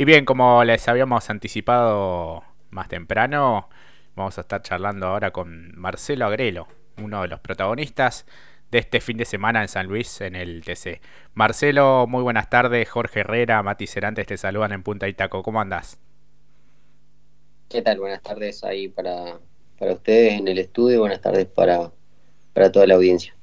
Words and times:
Y 0.00 0.04
bien, 0.04 0.24
como 0.24 0.62
les 0.62 0.86
habíamos 0.86 1.28
anticipado 1.28 2.44
más 2.70 2.86
temprano, 2.86 3.68
vamos 4.14 4.38
a 4.38 4.42
estar 4.42 4.62
charlando 4.62 5.08
ahora 5.08 5.32
con 5.32 5.76
Marcelo 5.76 6.26
Agrelo, 6.26 6.68
uno 6.98 7.22
de 7.22 7.26
los 7.26 7.40
protagonistas 7.40 8.24
de 8.70 8.78
este 8.78 9.00
fin 9.00 9.16
de 9.16 9.24
semana 9.24 9.60
en 9.60 9.66
San 9.66 9.88
Luis 9.88 10.20
en 10.20 10.36
el 10.36 10.62
TC. 10.64 11.00
Marcelo, 11.34 12.06
muy 12.06 12.22
buenas 12.22 12.48
tardes. 12.48 12.88
Jorge 12.88 13.20
Herrera, 13.20 13.60
Mati 13.64 13.88
Cerantes 13.88 14.28
te 14.28 14.36
saludan 14.36 14.70
en 14.70 14.84
Punta 14.84 15.08
Itaco. 15.08 15.42
¿Cómo 15.42 15.60
andás? 15.60 15.98
¿Qué 17.68 17.82
tal? 17.82 17.98
Buenas 17.98 18.22
tardes 18.22 18.62
ahí 18.62 18.86
para, 18.86 19.40
para 19.80 19.94
ustedes 19.94 20.34
en 20.34 20.46
el 20.46 20.58
estudio. 20.58 21.00
Buenas 21.00 21.20
tardes 21.20 21.46
para, 21.46 21.90
para 22.52 22.70
toda 22.70 22.86
la 22.86 22.94
audiencia. 22.94 23.34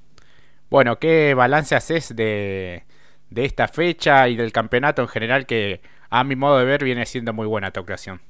Bueno, 0.70 1.00
¿qué 1.00 1.34
balance 1.34 1.76
haces 1.76 2.16
de, 2.16 2.86
de 3.30 3.44
esta 3.44 3.68
fecha 3.68 4.30
y 4.30 4.38
del 4.38 4.54
campeonato 4.54 5.02
en 5.02 5.10
general 5.10 5.46
que 5.46 5.82
a 6.16 6.24
mi 6.24 6.38
modo 6.38 6.58
de 6.60 6.64
ver 6.64 6.82
viene 6.82 7.06
siendo 7.06 7.34
muy 7.34 7.46
buena 7.46 7.72
tu 7.72 7.82
ocasión. 7.82 8.22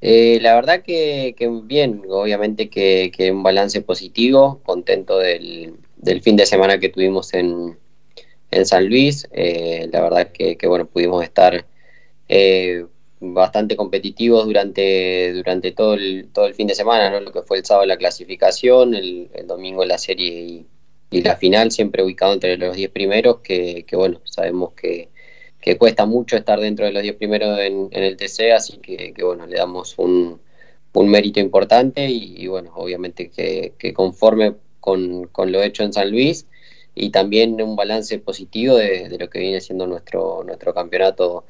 Eh, 0.00 0.38
la 0.40 0.54
verdad 0.54 0.82
que, 0.82 1.34
bien, 1.64 2.02
obviamente 2.08 2.70
que, 2.70 3.12
un 3.30 3.42
balance 3.42 3.82
positivo, 3.82 4.62
contento 4.64 5.18
del, 5.18 5.76
fin 6.22 6.36
de 6.36 6.46
semana 6.46 6.78
que 6.78 6.88
tuvimos 6.88 7.34
en, 7.34 7.76
San 8.64 8.88
Luis, 8.88 9.28
eh, 9.32 9.88
la 9.92 10.00
verdad 10.00 10.32
que, 10.32 10.56
bueno, 10.66 10.86
pudimos 10.86 11.22
estar 11.22 11.66
eh, 12.28 12.86
bastante 13.20 13.76
competitivos 13.76 14.46
durante, 14.46 15.34
durante 15.34 15.72
todo, 15.72 15.94
el, 15.94 16.28
todo 16.32 16.46
el 16.46 16.54
fin 16.54 16.66
de 16.66 16.74
semana, 16.74 17.10
¿no? 17.10 17.20
lo 17.20 17.30
que 17.30 17.42
fue 17.42 17.58
el 17.58 17.64
sábado 17.66 17.86
la 17.86 17.98
clasificación, 17.98 18.94
el, 18.94 19.28
domingo 19.46 19.84
la 19.84 19.98
serie 19.98 20.32
y, 20.32 20.66
y, 21.10 21.22
la 21.22 21.36
final, 21.36 21.70
siempre 21.70 22.02
ubicado 22.02 22.32
entre 22.32 22.56
los 22.56 22.74
10 22.74 22.90
primeros, 22.90 23.40
que, 23.40 23.84
bueno, 23.92 24.20
sabemos 24.24 24.72
que 24.72 25.11
que 25.62 25.78
cuesta 25.78 26.06
mucho 26.06 26.36
estar 26.36 26.60
dentro 26.60 26.84
de 26.84 26.92
los 26.92 27.02
10 27.02 27.14
primeros 27.16 27.58
en, 27.60 27.88
el 27.92 28.16
TC, 28.16 28.52
así 28.52 28.78
que, 28.78 29.14
bueno, 29.22 29.46
le 29.46 29.56
damos 29.56 29.94
un, 29.96 30.40
mérito 30.92 31.40
importante 31.40 32.10
y, 32.10 32.46
bueno, 32.48 32.72
obviamente 32.74 33.30
que, 33.30 33.94
conforme 33.94 34.56
con, 34.80 35.30
lo 35.46 35.62
hecho 35.62 35.84
en 35.84 35.92
San 35.92 36.10
Luis 36.10 36.46
y 36.96 37.10
también 37.10 37.62
un 37.62 37.76
balance 37.76 38.18
positivo 38.18 38.74
de, 38.76 39.16
lo 39.18 39.30
que 39.30 39.38
viene 39.38 39.60
siendo 39.60 39.86
nuestro, 39.86 40.42
nuestro 40.44 40.74
campeonato 40.74 41.44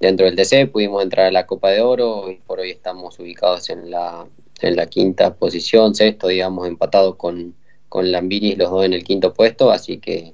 dentro 0.00 0.24
del 0.24 0.34
TC, 0.34 0.72
pudimos 0.72 1.02
entrar 1.02 1.26
a 1.26 1.30
la 1.30 1.46
Copa 1.46 1.70
de 1.70 1.82
Oro 1.82 2.30
y 2.30 2.36
por 2.36 2.60
hoy 2.60 2.70
estamos 2.70 3.18
ubicados 3.18 3.68
en 3.68 3.90
la, 3.90 4.26
en 4.62 4.76
la 4.76 4.86
quinta 4.86 5.34
posición, 5.34 5.94
sexto, 5.94 6.28
digamos, 6.28 6.66
empatados 6.66 7.16
con, 7.16 7.54
con 7.90 8.10
Lambiris 8.10 8.56
los 8.56 8.70
dos 8.70 8.86
en 8.86 8.94
el 8.94 9.04
quinto 9.04 9.34
puesto, 9.34 9.70
así 9.70 9.98
que 9.98 10.32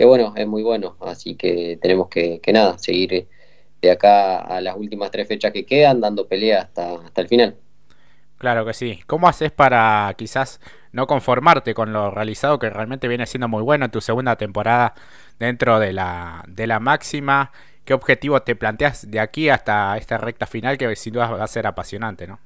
que 0.00 0.06
bueno, 0.06 0.32
es 0.34 0.46
muy 0.46 0.62
bueno. 0.62 0.96
Así 1.00 1.34
que 1.34 1.78
tenemos 1.78 2.08
que, 2.08 2.40
que 2.40 2.54
nada, 2.54 2.78
seguir 2.78 3.28
de 3.82 3.90
acá 3.90 4.38
a 4.38 4.62
las 4.62 4.74
últimas 4.74 5.10
tres 5.10 5.28
fechas 5.28 5.52
que 5.52 5.66
quedan, 5.66 6.00
dando 6.00 6.26
pelea 6.26 6.62
hasta, 6.62 6.94
hasta 6.94 7.20
el 7.20 7.28
final. 7.28 7.54
Claro 8.38 8.64
que 8.64 8.72
sí. 8.72 9.00
¿Cómo 9.06 9.28
haces 9.28 9.52
para 9.52 10.10
quizás 10.16 10.58
no 10.92 11.06
conformarte 11.06 11.74
con 11.74 11.92
lo 11.92 12.10
realizado 12.10 12.58
que 12.58 12.70
realmente 12.70 13.08
viene 13.08 13.26
siendo 13.26 13.46
muy 13.46 13.62
bueno 13.62 13.84
en 13.84 13.90
tu 13.90 14.00
segunda 14.00 14.36
temporada 14.36 14.94
dentro 15.38 15.78
de 15.78 15.92
la, 15.92 16.44
de 16.48 16.66
la 16.66 16.80
máxima? 16.80 17.52
¿Qué 17.84 17.92
objetivo 17.92 18.40
te 18.40 18.56
planteas 18.56 19.10
de 19.10 19.20
aquí 19.20 19.50
hasta 19.50 19.98
esta 19.98 20.16
recta 20.16 20.46
final 20.46 20.78
que 20.78 20.96
sin 20.96 21.12
duda 21.12 21.26
va 21.28 21.44
a 21.44 21.46
ser 21.46 21.66
apasionante, 21.66 22.26
no? 22.26 22.40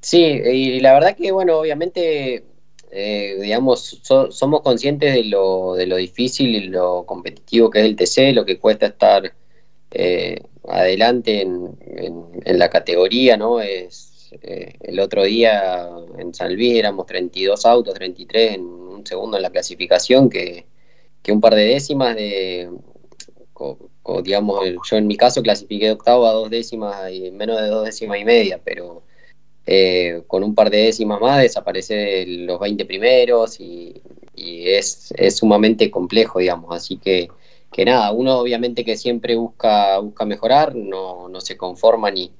Sí, 0.00 0.20
y 0.22 0.78
la 0.78 0.94
verdad 0.94 1.16
que 1.16 1.32
bueno, 1.32 1.58
obviamente 1.58 2.44
eh, 2.92 3.38
digamos, 3.40 4.00
somos 4.02 4.60
conscientes 4.62 5.14
de 5.14 5.24
lo, 5.24 5.74
de 5.74 5.86
lo 5.86 5.96
difícil 5.96 6.54
y 6.54 6.60
lo 6.68 7.04
competitivo 7.06 7.70
que 7.70 7.80
es 7.80 7.84
el 7.84 7.96
TC, 7.96 8.34
lo 8.34 8.44
que 8.44 8.58
cuesta 8.58 8.86
estar 8.86 9.32
eh, 9.92 10.40
adelante 10.68 11.42
en, 11.42 11.78
en, 12.44 12.58
la 12.58 12.68
categoría, 12.68 13.36
¿no? 13.36 13.60
Es, 13.60 14.30
eh, 14.42 14.74
el 14.80 15.00
otro 15.00 15.24
día 15.24 15.88
en 16.18 16.34
San 16.34 16.54
Luis 16.54 16.74
éramos 16.76 17.06
32 17.06 17.64
autos, 17.66 17.94
33 17.94 18.54
en 18.54 18.62
un 18.62 19.06
segundo 19.06 19.36
en 19.36 19.44
la 19.44 19.50
clasificación, 19.50 20.28
que, 20.28 20.66
que 21.22 21.32
un 21.32 21.40
par 21.40 21.54
de 21.54 21.64
décimas 21.64 22.16
de, 22.16 22.70
digamos, 24.22 24.60
yo 24.90 24.96
en 24.96 25.06
mi 25.06 25.16
caso 25.16 25.42
clasifiqué 25.42 25.90
octavo 25.92 26.26
a 26.26 26.32
dos 26.32 26.50
décimas 26.50 27.12
y 27.12 27.30
menos 27.30 27.60
de 27.60 27.68
dos 27.68 27.84
décimas 27.84 28.18
y 28.18 28.24
media, 28.24 28.60
pero 28.64 29.02
eh, 29.72 30.24
con 30.26 30.42
un 30.42 30.56
par 30.56 30.68
de 30.68 30.78
décimas 30.78 31.20
más 31.20 31.40
desaparece 31.40 32.26
los 32.26 32.58
20 32.58 32.84
primeros 32.86 33.60
y, 33.60 34.02
es, 34.34 35.12
sumamente 35.30 35.92
complejo, 35.92 36.40
digamos. 36.40 36.74
Así 36.74 36.96
que, 36.96 37.28
que 37.70 37.84
nada, 37.84 38.10
uno 38.10 38.38
obviamente 38.40 38.84
que 38.84 38.96
siempre 38.96 39.36
busca, 39.36 39.98
busca 40.00 40.24
mejorar, 40.24 40.74
no, 40.74 41.28
no 41.28 41.40
se 41.40 41.56
conforma 41.56 42.10
ni, 42.10 42.32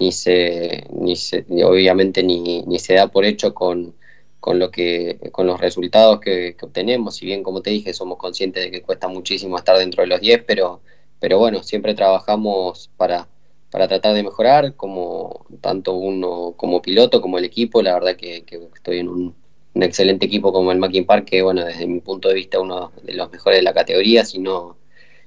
ni 0.00 0.10
se, 0.10 0.88
ni 0.90 1.14
se 1.14 1.44
obviamente 1.64 2.24
ni, 2.24 2.62
ni, 2.62 2.78
se 2.80 2.94
da 2.94 3.06
por 3.06 3.24
hecho 3.24 3.54
con, 3.54 3.94
con, 4.40 4.58
lo 4.58 4.72
que, 4.72 5.18
con 5.30 5.46
los 5.46 5.60
resultados 5.60 6.20
que, 6.20 6.56
que, 6.58 6.66
obtenemos. 6.66 7.14
Si 7.16 7.26
bien, 7.26 7.44
como 7.44 7.62
te 7.62 7.70
dije, 7.70 7.92
somos 7.94 8.18
conscientes 8.18 8.64
de 8.64 8.72
que 8.72 8.82
cuesta 8.82 9.06
muchísimo 9.06 9.56
estar 9.56 9.78
dentro 9.78 10.02
de 10.02 10.08
los 10.08 10.20
10, 10.20 10.42
pero, 10.46 10.80
pero 11.20 11.38
bueno, 11.38 11.62
siempre 11.62 11.94
trabajamos 11.94 12.90
para, 12.96 13.28
para 13.72 13.88
tratar 13.88 14.14
de 14.14 14.22
mejorar, 14.22 14.76
como 14.76 15.46
tanto 15.62 15.94
uno 15.94 16.52
como 16.58 16.82
piloto, 16.82 17.22
como 17.22 17.38
el 17.38 17.46
equipo. 17.46 17.82
La 17.82 17.94
verdad 17.94 18.16
que, 18.16 18.44
estoy 18.74 18.98
en 18.98 19.08
un, 19.08 19.34
excelente 19.74 20.26
equipo 20.26 20.52
como 20.52 20.72
el 20.72 20.78
Mackin 20.78 21.06
Park, 21.06 21.24
que 21.24 21.40
bueno, 21.42 21.64
desde 21.64 21.86
mi 21.86 22.00
punto 22.00 22.28
de 22.28 22.34
vista 22.34 22.60
uno 22.60 22.92
de 23.02 23.14
los 23.14 23.32
mejores 23.32 23.58
de 23.60 23.62
la 23.62 23.72
categoría, 23.72 24.26
si 24.26 24.38
no, 24.38 24.76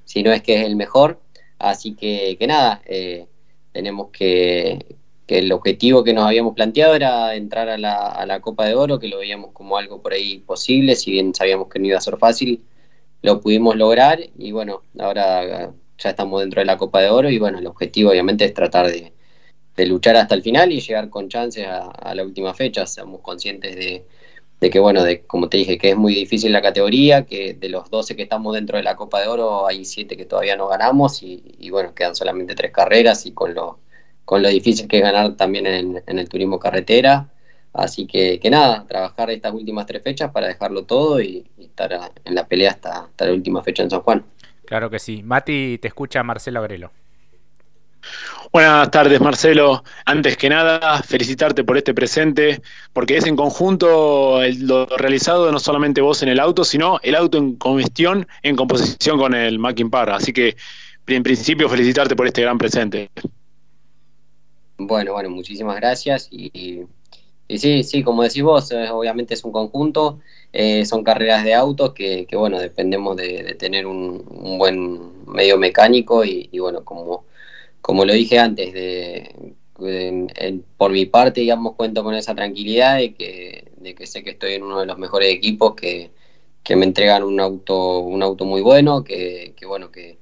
si 0.05 0.22
no 0.22 0.31
es 0.31 0.44
que 0.44 0.57
es 0.57 0.66
el 0.66 0.75
mejor. 0.75 1.19
Así 1.57 1.95
que, 1.95 2.38
que 2.38 2.45
nada, 2.45 2.84
eh, 2.85 3.25
tenemos 3.72 4.09
que, 4.11 4.95
que 5.25 5.39
el 5.39 5.51
objetivo 5.51 6.03
que 6.03 6.13
nos 6.13 6.28
habíamos 6.28 6.53
planteado 6.53 6.94
era 6.95 7.35
entrar 7.35 7.67
a 7.69 7.79
la, 7.79 8.09
a 8.09 8.25
la 8.28 8.41
Copa 8.41 8.67
de 8.67 8.75
Oro, 8.75 9.00
que 9.00 9.07
lo 9.07 9.17
veíamos 9.17 9.53
como 9.53 9.78
algo 9.78 10.03
por 10.03 10.13
ahí 10.13 10.38
posible, 10.39 10.95
si 10.95 11.11
bien 11.11 11.34
sabíamos 11.34 11.67
que 11.67 11.79
no 11.79 11.88
iba 11.88 11.97
a 11.97 12.01
ser 12.01 12.17
fácil, 12.17 12.63
lo 13.23 13.41
pudimos 13.41 13.75
lograr 13.75 14.19
y 14.38 14.51
bueno, 14.51 14.84
ahora 15.00 15.73
ya 15.97 16.09
estamos 16.09 16.41
dentro 16.41 16.61
de 16.61 16.66
la 16.66 16.78
Copa 16.78 17.01
de 17.01 17.09
Oro 17.09 17.29
y 17.29 17.39
bueno, 17.39 17.59
el 17.59 17.67
objetivo 17.67 18.11
obviamente 18.11 18.45
es 18.45 18.53
tratar 18.53 18.88
de, 18.88 19.13
luchar 19.85 20.16
hasta 20.17 20.35
el 20.35 20.41
final 20.41 20.72
y 20.72 20.79
llegar 20.79 21.09
con 21.09 21.29
chances 21.29 21.67
a, 21.67 22.13
la 22.16 22.23
última 22.23 22.53
fecha. 22.53 22.85
Seamos 22.85 23.22
conscientes 23.22 23.75
de, 23.75 24.05
que, 24.69 24.79
bueno, 24.79 25.03
de, 25.03 25.25
como 25.25 25.50
te 25.50 25.57
dije, 25.57 25.78
que 25.78 25.91
es 25.91 25.95
muy 25.97 26.16
difícil 26.16 26.51
la 26.51 26.61
categoría, 26.61 27.25
que 27.25 27.53
de 27.53 27.69
los 27.69 27.89
12 27.89 28.16
que 28.16 28.23
estamos 28.23 28.53
dentro 28.55 28.78
de 28.78 28.84
la 28.84 28.95
Copa 28.95 29.22
de 29.22 29.28
Oro 29.28 29.67
hay 29.67 29.85
7 29.85 30.17
que 30.17 30.25
todavía 30.25 30.55
no 30.55 30.67
ganamos 30.67 31.22
y, 31.22 31.69
bueno, 31.69 31.94
quedan 31.94 32.16
solamente 32.16 32.55
3 32.55 32.72
carreras 32.72 33.25
y 33.25 33.34
con 33.34 33.53
lo, 33.53 33.79
con 34.25 34.41
lo 34.41 34.50
difícil 34.50 34.88
que 34.88 34.97
es 34.97 35.03
ganar 35.03 35.35
también 35.35 35.67
en, 35.67 36.03
el 36.07 36.29
turismo 36.29 36.59
carretera. 36.59 37.29
Así 37.73 38.07
que, 38.07 38.39
que, 38.39 38.50
nada, 38.50 38.85
trabajar 38.88 39.29
estas 39.31 39.53
últimas 39.53 39.85
tres 39.85 40.01
fechas 40.01 40.31
para 40.31 40.47
dejarlo 40.47 40.85
todo 40.85 41.22
y, 41.22 41.45
estar 41.59 42.11
en 42.23 42.35
la 42.35 42.47
pelea 42.47 42.72
hasta, 42.72 43.00
hasta 43.03 43.25
la 43.25 43.34
última 43.34 43.61
fecha 43.61 43.84
en 43.84 43.89
San 43.89 44.01
Juan. 44.01 44.25
Claro 44.65 44.89
que 44.89 44.99
sí. 44.99 45.23
Mati, 45.23 45.77
te 45.77 45.87
escucha 45.87 46.23
Marcelo 46.23 46.59
Agrelo. 46.59 46.91
Buenas 48.51 48.89
tardes, 48.91 49.19
Marcelo. 49.19 49.83
Antes 50.05 50.37
que 50.37 50.47
nada, 50.47 51.01
felicitarte 51.03 51.63
por 51.63 51.77
este 51.77 51.93
presente, 51.93 52.61
porque 52.93 53.17
es 53.17 53.25
en 53.25 53.35
conjunto 53.35 54.39
lo 54.59 54.85
realizado 54.85 55.51
no 55.51 55.59
solamente 55.59 56.01
vos 56.01 56.23
en 56.23 56.29
el 56.29 56.39
auto, 56.39 56.63
sino 56.63 56.99
el 57.03 57.15
auto 57.15 57.37
en 57.37 57.55
comestión 57.55 58.27
en 58.43 58.55
composición 58.55 59.17
con 59.17 59.33
el 59.33 59.59
Mackin 59.59 59.89
Par. 59.89 60.09
Así 60.09 60.31
que, 60.31 60.55
en 61.07 61.23
principio, 61.23 61.67
felicitarte 61.67 62.15
por 62.15 62.27
este 62.27 62.43
gran 62.43 62.57
presente. 62.57 63.09
Bueno, 64.77 65.13
bueno, 65.13 65.29
muchísimas 65.29 65.75
gracias. 65.77 66.27
Y, 66.31 66.83
sí, 67.50 67.83
sí, 67.83 68.03
como 68.03 68.23
decís 68.23 68.44
vos, 68.44 68.72
obviamente 68.91 69.33
es 69.33 69.44
un 69.44 69.51
conjunto. 69.51 70.19
Eh, 70.57 70.85
son 70.85 71.03
carreras 71.03 71.44
de 71.44 71.53
autos 71.53 71.94
que, 71.94 72.28
bueno, 72.33 72.59
dependemos 72.59 73.17
de, 73.17 73.56
tener 73.56 73.85
un, 73.88 74.23
buen 74.57 75.25
medio 75.28 75.58
mecánico 75.58 76.23
y, 76.23 76.49
bueno, 76.59 76.85
como, 76.85 77.25
como 77.81 78.05
lo 78.05 78.14
dije 78.14 78.40
antes, 78.40 78.73
de, 78.73 79.55
por 80.78 80.91
mi 80.91 81.05
parte, 81.05 81.41
digamos, 81.41 81.75
cuento 81.75 82.03
con 82.03 82.16
esa 82.16 82.35
tranquilidad 82.35 82.97
de 82.97 83.14
que, 83.14 83.72
de 83.78 83.96
que 83.96 84.08
sé 84.08 84.23
que 84.23 84.31
estoy 84.31 84.53
en 84.53 84.64
uno 84.64 84.79
de 84.79 84.85
los 84.85 84.97
mejores 84.97 85.34
equipos 85.34 85.75
que, 85.75 86.11
me 86.75 86.85
entregan 86.85 87.23
un 87.23 87.40
auto, 87.40 87.99
un 87.99 88.23
auto 88.23 88.46
muy 88.46 88.61
bueno, 88.61 89.03
que, 89.03 89.53
bueno, 89.67 89.91
que, 89.91 90.17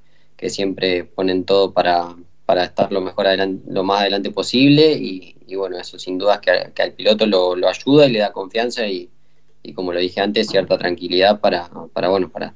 siempre 0.50 1.04
ponen 1.04 1.44
todo 1.44 1.72
para, 1.72 2.14
para 2.46 2.64
estar 2.64 2.92
lo 2.92 3.00
mejor 3.00 3.26
lo 3.68 3.84
más 3.84 4.02
adelante 4.02 4.30
posible 4.30 4.92
y, 4.92 5.54
bueno, 5.56 5.78
eso 5.78 5.98
sin 5.98 6.18
duda 6.18 6.40
es 6.42 6.72
que, 6.72 6.82
al 6.82 6.92
piloto 6.92 7.26
lo, 7.26 7.68
ayuda 7.68 8.06
y 8.06 8.12
le 8.12 8.18
da 8.18 8.32
confianza 8.32 8.86
y, 8.86 9.08
y 9.62 9.72
como 9.72 9.92
lo 9.92 10.00
dije 10.00 10.20
antes, 10.20 10.48
cierta 10.48 10.76
tranquilidad 10.76 11.40
para, 11.40 11.70
para 11.92 12.08
bueno, 12.08 12.28
para 12.28 12.54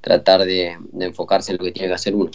tratar 0.00 0.44
de, 0.44 0.76
enfocarse 0.98 1.52
en 1.52 1.58
lo 1.58 1.64
que 1.64 1.72
tiene 1.72 1.88
que 1.88 1.94
hacer 1.94 2.14
uno. 2.14 2.30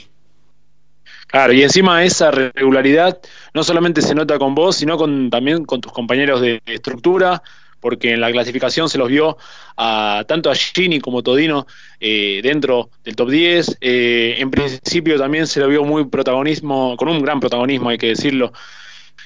Claro, 1.27 1.53
y 1.53 1.63
encima 1.63 2.03
esa 2.03 2.31
regularidad 2.31 3.19
no 3.53 3.63
solamente 3.63 4.01
se 4.01 4.15
nota 4.15 4.37
con 4.37 4.55
vos, 4.55 4.77
sino 4.77 4.97
con, 4.97 5.29
también 5.29 5.65
con 5.65 5.81
tus 5.81 5.91
compañeros 5.91 6.41
de 6.41 6.61
estructura, 6.65 7.41
porque 7.85 8.13
en 8.13 8.19
la 8.19 8.31
clasificación 8.31 8.89
se 8.89 8.97
los 8.97 9.09
vio 9.09 9.37
a 9.77 10.25
tanto 10.27 10.49
a 10.49 10.55
Gini 10.55 10.99
como 10.99 11.21
Todino 11.21 11.67
eh, 11.99 12.39
dentro 12.41 12.89
del 13.03 13.15
top 13.15 13.29
10. 13.29 13.77
Eh, 13.79 14.37
en 14.39 14.49
principio 14.49 15.19
también 15.19 15.45
se 15.45 15.59
lo 15.59 15.67
vio 15.67 15.83
muy 15.83 16.05
protagonismo, 16.05 16.97
con 16.97 17.09
un 17.09 17.21
gran 17.21 17.39
protagonismo, 17.39 17.89
hay 17.89 17.99
que 17.99 18.07
decirlo, 18.07 18.51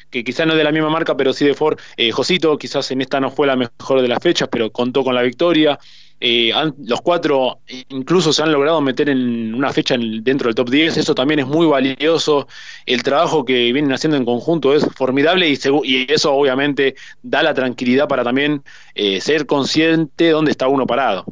que 0.10 0.26
quizás 0.26 0.46
no 0.46 0.52
es 0.52 0.58
de 0.58 0.66
la 0.66 0.74
misma 0.74 0.90
marca, 0.90 1.16
pero 1.16 1.32
sí 1.32 1.46
de 1.46 1.54
Ford. 1.54 1.80
Eh, 1.96 2.12
Josito, 2.12 2.58
quizás 2.58 2.92
en 2.92 3.00
esta 3.00 3.22
no 3.22 3.32
fue 3.32 3.48
la 3.48 3.56
mejor 3.56 4.02
de 4.02 4.10
las 4.10 4.20
fechas, 4.22 4.50
pero 4.52 4.70
contó 4.74 5.06
con 5.06 5.16
la 5.16 5.22
victoria. 5.22 5.80
Eh, 6.22 6.52
los 6.86 7.02
cuatro 7.02 7.60
incluso 7.90 8.34
se 8.34 8.44
han 8.44 8.52
logrado 8.52 8.82
meter 8.82 9.10
en 9.10 9.54
una 9.54 9.72
fecha 9.72 9.96
dentro 9.98 10.48
del 10.48 10.56
top 10.56 10.70
10, 10.70 10.98
eso 10.98 11.16
también 11.16 11.40
es 11.40 11.48
muy 11.48 11.66
valioso. 11.66 12.48
El 12.86 13.04
trabajo 13.04 13.46
que 13.46 13.72
vienen 13.72 13.94
haciendo 13.94 14.18
en 14.18 14.26
conjunto 14.26 14.76
es 14.76 14.86
formidable 14.96 15.48
y, 15.50 16.06
eso 16.12 16.34
obviamente 16.34 16.96
da 17.24 17.44
la 17.44 17.54
tranquilidad 17.54 18.08
para 18.08 18.24
también 18.24 18.64
eh, 18.96 19.22
ser 19.22 19.46
consciente 19.46 20.32
dónde 20.32 20.52
está 20.52 20.68
uno 20.68 20.86
parado. 20.86 21.26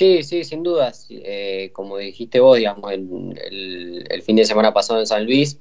Sí, 0.00 0.22
sí, 0.22 0.44
sin 0.44 0.62
dudas. 0.62 1.08
Eh, 1.10 1.70
como 1.74 1.98
dijiste 1.98 2.40
vos, 2.40 2.56
digamos, 2.56 2.90
el, 2.90 4.22
fin 4.24 4.36
de 4.36 4.46
semana 4.46 4.72
pasado 4.72 4.98
en 4.98 5.06
San 5.06 5.26
Luis, 5.26 5.58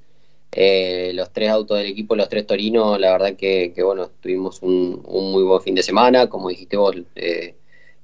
eh, 0.51 1.11
los 1.13 1.31
tres 1.31 1.49
autos 1.49 1.77
del 1.77 1.87
equipo, 1.87 2.15
los 2.15 2.29
tres 2.29 2.47
Torinos, 2.47 2.99
la 2.99 3.11
verdad 3.11 3.35
que, 3.35 3.73
bueno, 3.83 4.09
tuvimos 4.21 4.61
un, 4.61 5.01
muy 5.05 5.43
buen 5.43 5.61
fin 5.61 5.75
de 5.75 5.83
semana, 5.83 6.27
como 6.27 6.49
dijiste 6.49 6.77
vos, 6.77 6.95
eh, 7.15 7.55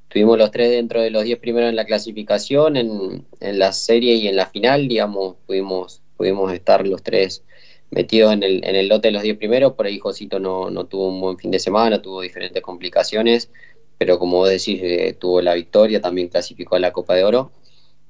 tuvimos 0.07 0.37
los 0.37 0.51
tres 0.51 0.69
dentro 0.69 1.01
de 1.01 1.09
los 1.09 1.23
diez 1.23 1.39
primeros 1.39 1.69
en 1.69 1.75
la 1.75 1.85
clasificación, 1.85 2.77
en, 2.77 3.25
la 3.39 3.71
serie 3.73 4.15
y 4.15 4.27
en 4.27 4.35
la 4.35 4.45
final, 4.47 4.87
digamos, 4.87 5.35
pudimos, 5.47 6.01
pudimos 6.17 6.53
estar 6.53 6.85
los 6.87 7.01
tres 7.03 7.43
metidos 7.91 8.33
en 8.33 8.43
el, 8.43 8.63
en 8.63 8.75
el 8.75 8.89
lote 8.89 9.07
de 9.07 9.13
los 9.13 9.23
diez 9.23 9.37
primeros, 9.37 9.73
por 9.73 9.87
ahí 9.87 9.99
Josito 9.99 10.39
no, 10.39 10.69
no 10.69 10.85
tuvo 10.85 11.09
un 11.09 11.21
buen 11.21 11.37
fin 11.37 11.51
de 11.51 11.59
semana, 11.59 12.01
tuvo 12.01 12.21
diferentes 12.21 12.61
complicaciones, 12.61 13.49
pero 13.97 14.19
como 14.19 14.37
vos 14.37 14.49
decís, 14.49 14.79
eh, 14.83 15.15
tuvo 15.19 15.41
la 15.41 15.53
victoria, 15.53 16.01
también 16.01 16.27
clasificó 16.27 16.75
a 16.75 16.79
la 16.79 16.91
Copa 16.91 17.15
de 17.15 17.23
Oro. 17.23 17.51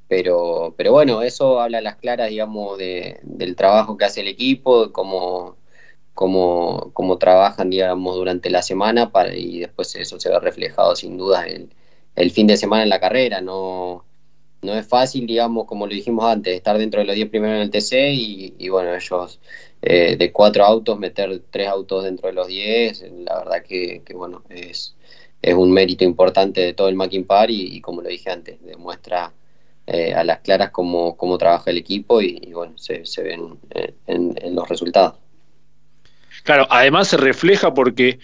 Pero, 0.08 0.76
pero 0.78 0.92
bueno, 0.92 1.22
eso 1.24 1.60
habla 1.60 1.80
a 1.80 1.82
las 1.82 1.96
claras, 1.98 2.30
digamos, 2.30 2.78
de, 2.78 3.20
del 3.24 3.56
trabajo 3.56 3.98
que 3.98 4.06
hace 4.06 4.22
el 4.22 4.28
equipo, 4.28 4.92
cómo, 4.92 5.58
cómo, 6.14 6.92
cómo 6.94 7.18
trabajan, 7.18 7.70
digamos, 7.72 8.16
durante 8.16 8.50
la 8.50 8.62
semana 8.62 9.12
para, 9.12 9.36
y 9.36 9.60
después 9.60 9.96
eso 9.96 10.20
se 10.20 10.30
ve 10.30 10.40
reflejado 10.40 10.96
sin 10.96 11.18
duda 11.18 11.48
el, 11.48 11.70
el 12.16 12.32
fin 12.32 12.48
de 12.48 12.58
semana 12.58 12.84
en 12.84 12.90
la 12.90 13.00
carrera. 13.00 13.42
No, 13.42 14.06
no 14.62 14.74
es 14.76 14.88
fácil, 14.88 15.28
digamos, 15.28 15.66
como 15.66 15.88
lo 15.88 15.94
dijimos 15.94 16.26
antes, 16.26 16.56
estar 16.56 16.78
dentro 16.78 17.00
de 17.02 17.08
los 17.08 17.16
10 17.16 17.30
primeros 17.30 17.56
en 17.58 17.62
el 17.64 17.72
TC 17.72 18.14
y, 18.60 18.70
bueno, 18.70 18.94
ellos 18.96 19.40
eh, 19.82 20.16
de 20.18 20.32
cuatro 20.32 20.66
autos, 20.66 21.00
meter 21.00 21.42
tres 21.52 21.68
autos 21.68 22.04
dentro 22.04 22.28
de 22.28 22.34
los 22.34 22.48
10, 22.48 23.06
la 23.26 23.40
verdad 23.40 23.64
que, 23.64 24.02
que 24.06 24.14
bueno, 24.16 24.44
es, 24.50 24.96
es 25.42 25.54
un 25.56 25.72
mérito 25.72 26.04
importante 26.04 26.62
de 26.62 26.74
todo 26.74 26.90
el 26.90 26.96
Mackin 26.96 27.26
Par 27.26 27.50
y 27.52 27.82
como 27.82 28.02
lo 28.02 28.10
dije 28.10 28.32
antes, 28.32 28.62
demuestra 28.64 29.34
eh, 29.88 30.14
a 30.14 30.24
las 30.24 30.40
claras 30.40 30.72
cómo, 30.72 31.16
cómo, 31.16 31.38
trabaja 31.38 31.72
el 31.72 31.78
equipo 31.78 32.22
y, 32.22 32.52
bueno, 32.54 32.78
se, 32.78 33.06
se 33.06 33.22
ven 33.22 33.60
en, 34.08 34.56
los 34.56 34.68
resultados. 34.68 35.16
Claro, 36.44 36.68
además 36.70 37.08
se 37.08 37.18
refleja 37.18 37.74
porque 37.74 38.20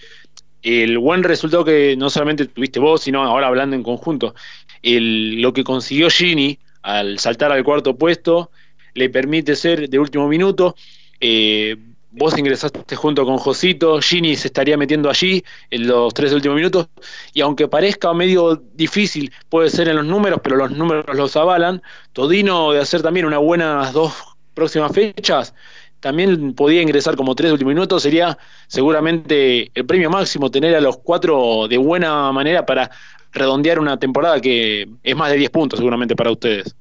el 0.62 0.98
buen 0.98 1.22
resultado 1.22 1.64
que 1.64 1.96
no 1.96 2.10
solamente 2.10 2.46
tuviste 2.46 2.80
vos, 2.80 3.02
sino 3.02 3.22
ahora 3.22 3.48
hablando 3.48 3.76
en 3.76 3.82
conjunto, 3.82 4.34
el, 4.82 5.40
lo 5.40 5.52
que 5.52 5.64
consiguió 5.64 6.10
Gini 6.10 6.58
al 6.82 7.18
saltar 7.18 7.52
al 7.52 7.64
cuarto 7.64 7.96
puesto 7.96 8.50
le 8.94 9.08
permite 9.08 9.56
ser 9.56 9.88
de 9.88 9.98
último 9.98 10.28
minuto. 10.28 10.74
Eh, 11.20 11.76
vos 12.12 12.36
ingresaste 12.38 12.94
junto 12.94 13.24
con 13.24 13.38
Josito, 13.38 14.00
Gini 14.00 14.36
se 14.36 14.48
estaría 14.48 14.76
metiendo 14.76 15.08
allí 15.08 15.42
en 15.70 15.86
los 15.86 16.12
tres 16.14 16.32
últimos 16.32 16.56
minutos, 16.56 16.88
y 17.32 17.40
aunque 17.40 17.68
parezca 17.68 18.12
medio 18.12 18.62
difícil, 18.74 19.32
puede 19.48 19.70
ser 19.70 19.88
en 19.88 19.96
los 19.96 20.06
números, 20.06 20.40
pero 20.42 20.56
los 20.56 20.70
números 20.70 21.04
los 21.16 21.36
avalan, 21.36 21.82
Todino 22.12 22.72
de 22.72 22.80
hacer 22.80 23.02
también 23.02 23.26
unas 23.26 23.40
buenas 23.40 23.92
dos 23.92 24.12
próximas 24.54 24.92
fechas, 24.92 25.54
también 26.00 26.52
podía 26.54 26.82
ingresar 26.82 27.16
como 27.16 27.34
tres 27.34 27.52
últimos 27.52 27.74
minutos, 27.74 28.02
sería 28.02 28.36
seguramente 28.66 29.70
el 29.74 29.86
premio 29.86 30.10
máximo 30.10 30.50
tener 30.50 30.74
a 30.74 30.80
los 30.80 30.98
cuatro 30.98 31.66
de 31.68 31.78
buena 31.78 32.30
manera 32.32 32.66
para 32.66 32.90
redondear 33.32 33.78
una 33.78 33.98
temporada 33.98 34.40
que 34.40 34.88
es 35.02 35.16
más 35.16 35.30
de 35.30 35.38
10 35.38 35.50
puntos 35.50 35.78
seguramente 35.78 36.14
para 36.14 36.30
ustedes. 36.30 36.74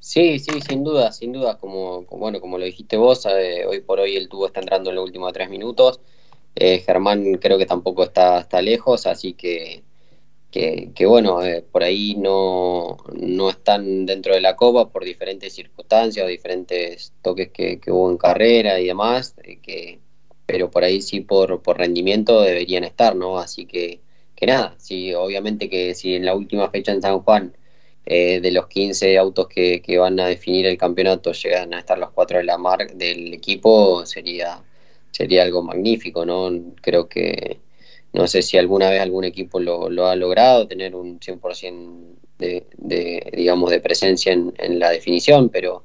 Sí, 0.00 0.38
sí, 0.38 0.60
sin 0.62 0.82
duda, 0.82 1.12
sin 1.12 1.32
duda, 1.32 1.58
como, 1.58 2.04
bueno, 2.06 2.40
como 2.40 2.56
lo 2.58 2.64
dijiste 2.64 2.96
vos, 2.96 3.26
eh, 3.26 3.66
hoy 3.66 3.80
por 3.82 4.00
hoy 4.00 4.16
el 4.16 4.28
tubo 4.30 4.46
está 4.46 4.60
entrando 4.60 4.88
en 4.90 4.96
los 4.96 5.04
últimos 5.04 5.32
tres 5.32 5.50
minutos. 5.50 6.00
Eh, 6.54 6.80
Germán 6.80 7.34
creo 7.34 7.58
que 7.58 7.66
tampoco 7.66 8.04
está, 8.04 8.40
está 8.40 8.62
lejos, 8.62 9.06
así 9.06 9.34
que, 9.34 9.82
que, 10.50 11.06
bueno, 11.06 11.42
eh, 11.44 11.62
por 11.62 11.82
ahí 11.84 12.14
no, 12.16 12.96
no 13.14 13.50
están 13.50 14.06
dentro 14.06 14.34
de 14.34 14.40
la 14.40 14.56
copa 14.56 14.90
por 14.90 15.04
diferentes 15.04 15.54
circunstancias 15.54 16.24
o 16.24 16.28
diferentes 16.28 17.12
toques 17.22 17.50
que, 17.52 17.80
hubo 17.88 18.10
en 18.10 18.16
carrera 18.18 18.80
y 18.80 18.86
demás, 18.86 19.34
que, 19.62 20.00
pero 20.46 20.70
por 20.70 20.84
ahí 20.84 21.02
sí 21.02 21.20
por, 21.20 21.62
por 21.62 21.78
rendimiento 21.78 22.40
deberían 22.42 22.84
estar, 22.84 23.14
¿no? 23.16 23.38
Así 23.38 23.66
que, 23.66 24.00
que 24.34 24.46
nada, 24.46 24.74
sí, 24.78 25.14
obviamente 25.14 25.68
que 25.68 25.94
si 25.94 26.14
en 26.14 26.24
la 26.24 26.34
última 26.34 26.70
fecha 26.70 26.92
en 26.92 27.02
San 27.02 27.20
Juan 27.20 27.54
eh, 28.06 28.40
de 28.40 28.50
los 28.50 28.66
15 28.66 29.18
autos 29.18 29.48
que, 29.48 29.82
van 29.98 30.18
a 30.20 30.26
definir 30.26 30.66
el 30.66 30.78
campeonato 30.78 31.32
llegan 31.32 31.74
a 31.74 31.78
estar 31.80 31.98
los 31.98 32.10
cuatro 32.10 32.38
de 32.38 32.44
la 32.44 32.58
mar 32.58 32.90
del 32.94 33.34
equipo, 33.34 34.04
sería, 34.06 34.62
sería 35.10 35.42
algo 35.42 35.62
magnífico, 35.62 36.24
¿no? 36.24 36.50
Creo 36.80 37.08
que, 37.08 37.60
no 38.12 38.26
sé 38.26 38.42
si 38.42 38.58
alguna 38.58 38.90
vez 38.90 39.00
algún 39.00 39.24
equipo 39.24 39.60
lo, 39.60 40.06
ha 40.08 40.16
logrado, 40.16 40.66
tener 40.66 40.94
un 40.94 41.20
100% 41.20 42.16
de, 42.38 42.66
de, 42.78 43.30
digamos, 43.36 43.70
de 43.70 43.80
presencia 43.80 44.32
en, 44.32 44.78
la 44.78 44.90
definición, 44.90 45.50
pero, 45.50 45.84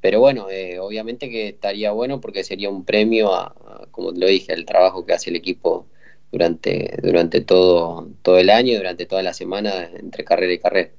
pero 0.00 0.20
bueno, 0.20 0.50
eh, 0.50 0.78
obviamente 0.78 1.30
que 1.30 1.48
estaría 1.48 1.92
bueno 1.92 2.20
porque 2.20 2.44
sería 2.44 2.68
un 2.68 2.84
premio 2.84 3.32
a, 3.34 3.54
como 3.90 4.10
lo 4.12 4.26
dije, 4.26 4.52
al 4.52 4.66
trabajo 4.66 5.06
que 5.06 5.14
hace 5.14 5.30
el 5.30 5.36
equipo 5.36 5.86
durante, 6.32 6.98
durante 7.02 7.40
todo, 7.40 8.08
todo 8.22 8.38
el 8.38 8.50
año, 8.50 8.76
durante 8.76 9.06
toda 9.06 9.22
la 9.22 9.32
semana, 9.34 9.88
entre 9.94 10.24
carrera 10.24 10.52
y 10.52 10.58
carrera. 10.58 10.90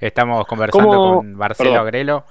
Estamos 0.00 0.46
conversando 0.46 1.16
con 1.16 1.34
Marcelo 1.34 1.78
Agrelo. 1.78 2.24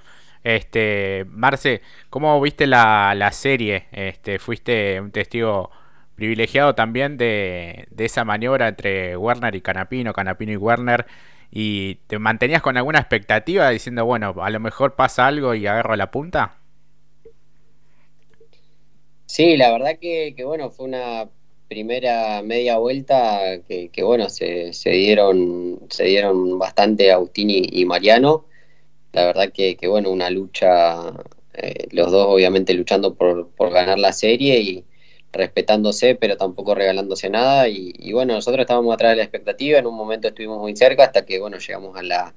Este, 0.44 1.26
Marce, 1.30 1.82
¿cómo 2.10 2.40
viste 2.42 2.66
la, 2.66 3.14
la, 3.16 3.32
serie? 3.32 3.86
Este, 3.92 4.40
fuiste 4.40 5.00
un 5.00 5.12
testigo 5.12 5.70
privilegiado 6.16 6.74
también 6.74 7.18
de, 7.18 7.88
de, 7.92 8.06
esa 8.06 8.24
maniobra 8.26 8.70
entre 8.70 9.16
Werner 9.18 9.54
y 9.54 9.62
Canapino, 9.62 10.14
Canapino 10.14 10.52
y 10.52 10.58
Werner, 10.58 11.06
y 11.52 11.96
te 12.08 12.18
mantenías 12.18 12.62
con 12.62 12.76
alguna 12.78 13.00
expectativa 13.00 13.70
diciendo, 13.70 14.04
bueno, 14.06 14.34
a 14.42 14.50
lo 14.50 14.60
mejor 14.60 14.96
pasa 14.96 15.28
algo 15.28 15.54
y 15.54 15.68
agarro 15.68 15.96
la 15.96 16.10
punta. 16.10 16.58
Sí, 19.28 19.58
la 19.58 19.72
verdad 19.72 20.00
que, 20.02 20.34
que 20.36 20.44
bueno, 20.44 20.72
fue 20.72 20.88
una 20.88 21.28
primera 21.70 22.42
media 22.42 22.78
vuelta 22.78 23.60
que, 23.68 24.04
bueno, 24.04 24.30
se, 24.30 24.74
se, 24.74 24.90
dieron, 24.90 25.80
se 25.90 26.06
dieron 26.06 26.60
bastante 26.60 27.12
Agustín 27.12 27.50
y, 27.52 27.86
Mariano. 27.86 28.46
La 29.14 29.26
verdad 29.26 29.52
que, 29.54 29.78
que 29.78 29.88
bueno, 29.88 30.12
una 30.12 30.30
lucha, 30.30 31.14
eh, 31.54 31.88
los 31.92 32.12
dos 32.12 32.28
obviamente 32.28 32.74
luchando 32.74 33.16
por, 33.16 33.50
por, 33.52 33.72
ganar 33.72 34.00
la 34.00 34.14
serie 34.14 34.60
y 34.62 34.86
respetándose, 35.32 36.16
pero 36.16 36.38
tampoco 36.38 36.76
regalándose 36.76 37.30
nada. 37.30 37.70
Y, 37.70 38.12
bueno, 38.14 38.34
nosotros 38.34 38.62
estábamos 38.62 38.94
atrás 38.94 39.12
de 39.12 39.18
la 39.18 39.24
expectativa, 39.24 39.80
en 39.80 39.88
un 39.88 39.96
momento 39.96 40.28
estuvimos 40.28 40.60
muy 40.60 40.76
cerca 40.76 41.06
hasta 41.06 41.26
que 41.26 41.40
bueno, 41.40 41.58
llegamos 41.60 41.96
a 41.98 42.04
la, 42.04 42.36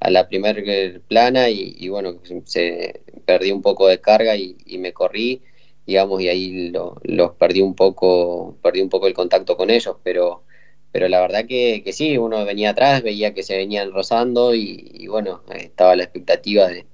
a 0.00 0.10
la 0.10 0.28
primer 0.28 1.02
plana 1.02 1.50
y, 1.50 1.88
bueno, 1.88 2.18
se 2.44 3.02
perdí 3.26 3.52
un 3.52 3.62
poco 3.62 3.88
de 3.88 4.00
carga 4.00 4.36
y 4.36 4.78
me 4.78 4.92
corrí 4.92 5.42
digamos, 5.90 6.22
y 6.22 6.28
ahí 6.28 6.72
los 7.02 7.32
perdí 7.32 7.62
un 7.62 7.74
poco, 7.74 8.56
perdí 8.62 8.80
un 8.80 8.88
poco 8.88 9.08
el 9.08 9.14
contacto 9.14 9.56
con 9.56 9.70
ellos, 9.70 9.96
pero, 10.04 10.44
pero 10.92 11.08
la 11.08 11.20
verdad 11.20 11.46
que, 11.46 11.82
que 11.84 11.92
sí, 11.92 12.16
uno 12.16 12.44
venía 12.44 12.70
atrás, 12.70 13.02
veía 13.02 13.34
que 13.34 13.42
se 13.42 13.56
venían 13.56 13.92
rozando 13.92 14.54
y, 14.54 15.08
bueno, 15.08 15.42
estaba 15.52 15.96
la 15.96 16.04
expectativa 16.04 16.68
de, 16.68 16.86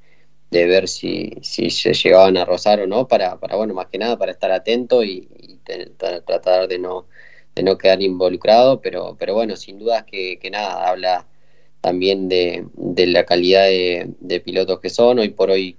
de 0.51 0.67
ver 0.67 0.89
si, 0.89 1.33
si, 1.43 1.69
se 1.71 1.93
llegaban 1.93 2.39
a 2.39 2.47
rozar 2.47 2.81
o 2.81 2.87
no, 2.87 3.07
para, 3.07 3.39
para 3.39 3.57
bueno, 3.57 3.75
más 3.75 3.89
que 3.89 3.99
nada 3.99 4.17
para 4.17 4.33
estar 4.33 4.51
atento 4.51 5.05
y, 5.05 5.29
tratar 6.25 6.69
de 6.69 6.79
no, 6.79 7.07
de 7.55 7.63
no 7.65 7.77
quedar 7.77 8.01
involucrado, 8.03 8.81
pero, 8.81 9.17
pero 9.19 9.35
bueno, 9.35 9.57
sin 9.57 9.79
dudas 9.79 10.05
que, 10.05 10.39
que 10.39 10.51
nada, 10.51 10.89
habla 10.89 11.27
también 11.83 12.29
de, 12.31 12.67
de 12.75 13.07
la 13.09 13.27
calidad 13.27 13.65
de, 13.65 14.15
de, 14.21 14.41
pilotos 14.41 14.81
que 14.81 14.91
son. 14.91 15.19
Hoy 15.19 15.31
por 15.31 15.51
hoy 15.51 15.77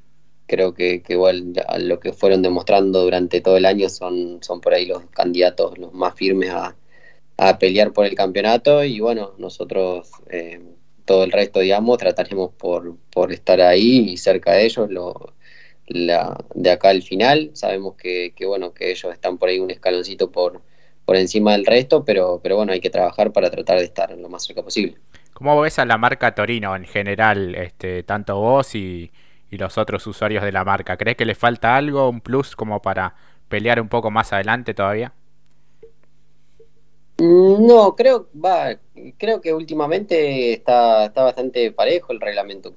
creo 0.48 0.74
que, 0.74 1.04
igual 1.08 1.54
a 1.68 1.78
lo 1.78 2.00
que 2.00 2.14
fueron 2.14 2.42
demostrando 2.42 3.04
durante 3.04 3.42
todo 3.42 3.58
el 3.58 3.66
año 3.66 3.90
son, 3.90 4.40
son 4.42 4.62
por 4.62 4.74
ahí 4.74 4.86
los 4.86 5.04
candidatos 5.12 5.78
los 5.78 5.94
más 5.94 6.16
firmes 6.16 6.52
a, 6.52 6.76
pelear 7.60 7.94
por 7.94 8.08
el 8.08 8.16
campeonato 8.16 8.84
y 8.84 9.00
bueno, 9.00 9.34
nosotros 9.38 10.10
eh, 10.32 10.60
todo 11.06 11.24
el 11.24 11.32
resto, 11.32 11.60
digamos, 11.60 12.00
trataremos 12.00 12.52
por, 12.54 12.98
por 13.12 13.32
estar 13.32 13.62
ahí 13.62 14.10
y 14.10 14.18
cerca 14.18 14.54
de 14.54 14.66
ellos 14.66 14.90
lo, 14.90 15.34
la, 15.86 16.36
de 16.56 16.72
acá 16.72 16.90
al 16.90 17.04
final. 17.04 17.52
Sabemos 17.54 17.96
que, 17.96 18.34
bueno, 18.46 18.74
que 18.74 18.90
ellos 18.92 19.14
están 19.14 19.38
por 19.38 19.50
ahí 19.50 19.60
un 19.60 19.70
escaloncito 19.70 20.32
por, 20.32 20.62
por 21.06 21.16
encima 21.16 21.52
del 21.52 21.66
resto, 21.66 22.04
pero, 22.04 22.40
pero 22.42 22.56
bueno, 22.56 22.74
hay 22.74 22.80
que 22.80 22.90
trabajar 22.90 23.32
para 23.32 23.52
tratar 23.52 23.78
de 23.78 23.86
estar 23.86 24.18
lo 24.18 24.30
más 24.30 24.44
cerca 24.44 24.64
posible. 24.64 24.98
¿Cómo 25.34 25.62
ves 25.62 25.78
a 25.78 25.86
la 25.86 26.00
marca 26.00 26.34
Torino 26.34 26.76
en 26.76 26.86
general, 26.86 27.54
este, 27.54 28.02
tanto 28.02 28.40
vos 28.40 28.74
y, 28.74 29.12
y 29.50 29.58
los 29.58 29.78
otros 29.78 30.06
usuarios 30.08 30.44
de 30.44 30.52
la 30.52 30.64
marca? 30.64 30.98
¿Crees 30.98 31.18
que 31.18 31.26
le 31.26 31.36
falta 31.36 31.76
algo, 31.76 32.10
un 32.10 32.22
plus 32.22 32.56
como 32.56 32.82
para 32.82 33.16
pelear 33.48 33.82
un 33.82 33.90
poco 33.90 34.12
más 34.12 34.34
adelante 34.34 34.74
todavía? 34.74 35.14
No, 37.20 37.96
creo, 37.96 38.30
va, 38.34 38.78
creo 39.18 39.42
que 39.42 39.54
últimamente 39.54 40.54
está, 40.54 41.06
está 41.06 41.24
bastante 41.24 41.72
parejo 41.72 42.12
el 42.14 42.22
reglamento. 42.22 42.76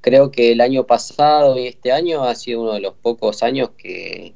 Creo 0.00 0.30
que 0.30 0.52
el 0.52 0.60
año 0.60 0.86
pasado 0.86 1.58
y 1.58 1.68
este 1.68 1.92
año 1.92 2.24
ha 2.24 2.34
sido 2.34 2.62
uno 2.62 2.72
de 2.72 2.80
los 2.80 2.94
pocos 2.94 3.42
años 3.42 3.70
que, 3.76 4.34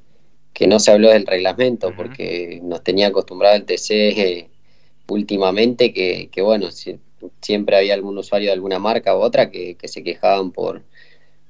no 0.68 0.78
se 0.78 0.92
habló 0.92 1.10
del 1.10 1.26
reglamento, 1.26 1.92
porque 1.96 2.60
nos 2.62 2.84
tenía 2.84 3.08
acostumbrado 3.08 3.56
el 3.56 3.64
TC 3.64 4.48
últimamente 5.08 5.92
que, 5.92 6.28
que 6.30 6.42
bueno, 6.42 6.68
siempre 7.40 7.76
había 7.76 7.94
algún 7.94 8.18
usuario 8.18 8.48
de 8.48 8.54
alguna 8.54 8.78
marca 8.78 9.16
u 9.16 9.20
otra 9.20 9.50
que, 9.50 9.76
que 9.76 9.88
se 9.88 10.02
quejaban 10.02 10.52
por, 10.52 10.82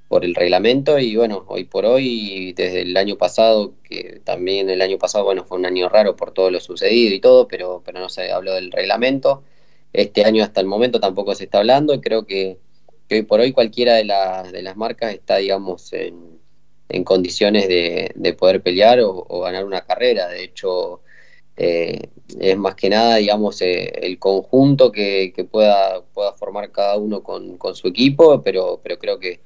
por 0.09 0.25
el 0.25 0.35
reglamento 0.35 0.99
y 0.99 1.17
bueno, 1.17 1.45
hoy 1.49 1.65
por 1.65 1.87
hoy, 1.87 2.53
desde 2.53 2.83
el 2.83 2.97
año 2.97 3.17
pasado, 3.17 3.75
que 3.83 4.21
también 4.25 4.71
el 4.71 4.83
año 4.83 4.99
pasado, 4.99 5.25
bueno, 5.25 5.45
fue 5.45 5.59
un 5.59 5.67
año 5.67 5.89
raro 5.89 6.17
por 6.17 6.33
todo 6.33 6.51
lo 6.51 6.61
sucedido 6.61 7.15
y 7.15 7.21
todo, 7.21 7.49
pero, 7.49 7.83
pero 7.85 8.01
no 8.01 8.09
se 8.09 8.31
habló 8.31 8.55
del 8.55 8.71
reglamento. 8.71 9.43
Este 9.93 10.25
año 10.25 10.45
hasta 10.45 10.61
el 10.61 10.67
momento 10.67 11.01
tampoco 11.01 11.35
se 11.35 11.45
está 11.45 11.59
hablando 11.59 11.95
y 11.95 12.01
creo 12.01 12.27
que, 12.27 12.59
hoy 13.11 13.23
por 13.23 13.41
hoy 13.41 13.53
cualquiera 13.53 13.95
de, 13.95 14.05
de 14.53 14.63
las 14.63 14.77
marcas 14.77 15.15
está, 15.15 15.37
digamos, 15.39 15.93
en, 15.93 16.39
en 16.89 17.05
condiciones 17.05 17.69
de, 17.69 18.13
de, 18.15 18.33
poder 18.35 18.63
pelear 18.63 19.01
o, 19.03 19.41
ganar 19.41 19.65
una 19.65 19.83
carrera. 19.85 20.29
De 20.29 20.45
hecho, 20.45 21.03
eh, 21.57 22.11
es 22.41 22.57
más 22.57 22.75
que 22.75 22.91
nada, 22.91 23.17
digamos, 23.17 23.61
eh, 23.63 23.93
el 24.03 24.19
conjunto 24.19 24.93
que, 24.93 25.33
que, 25.35 25.45
pueda, 25.45 26.03
pueda 26.15 26.33
formar 26.35 26.71
cada 26.73 26.97
uno 26.99 27.23
con, 27.23 27.57
con 27.59 27.75
su 27.75 27.89
equipo, 27.89 28.43
pero, 28.43 28.81
pero 28.83 28.99
creo 28.99 29.19
que 29.19 29.41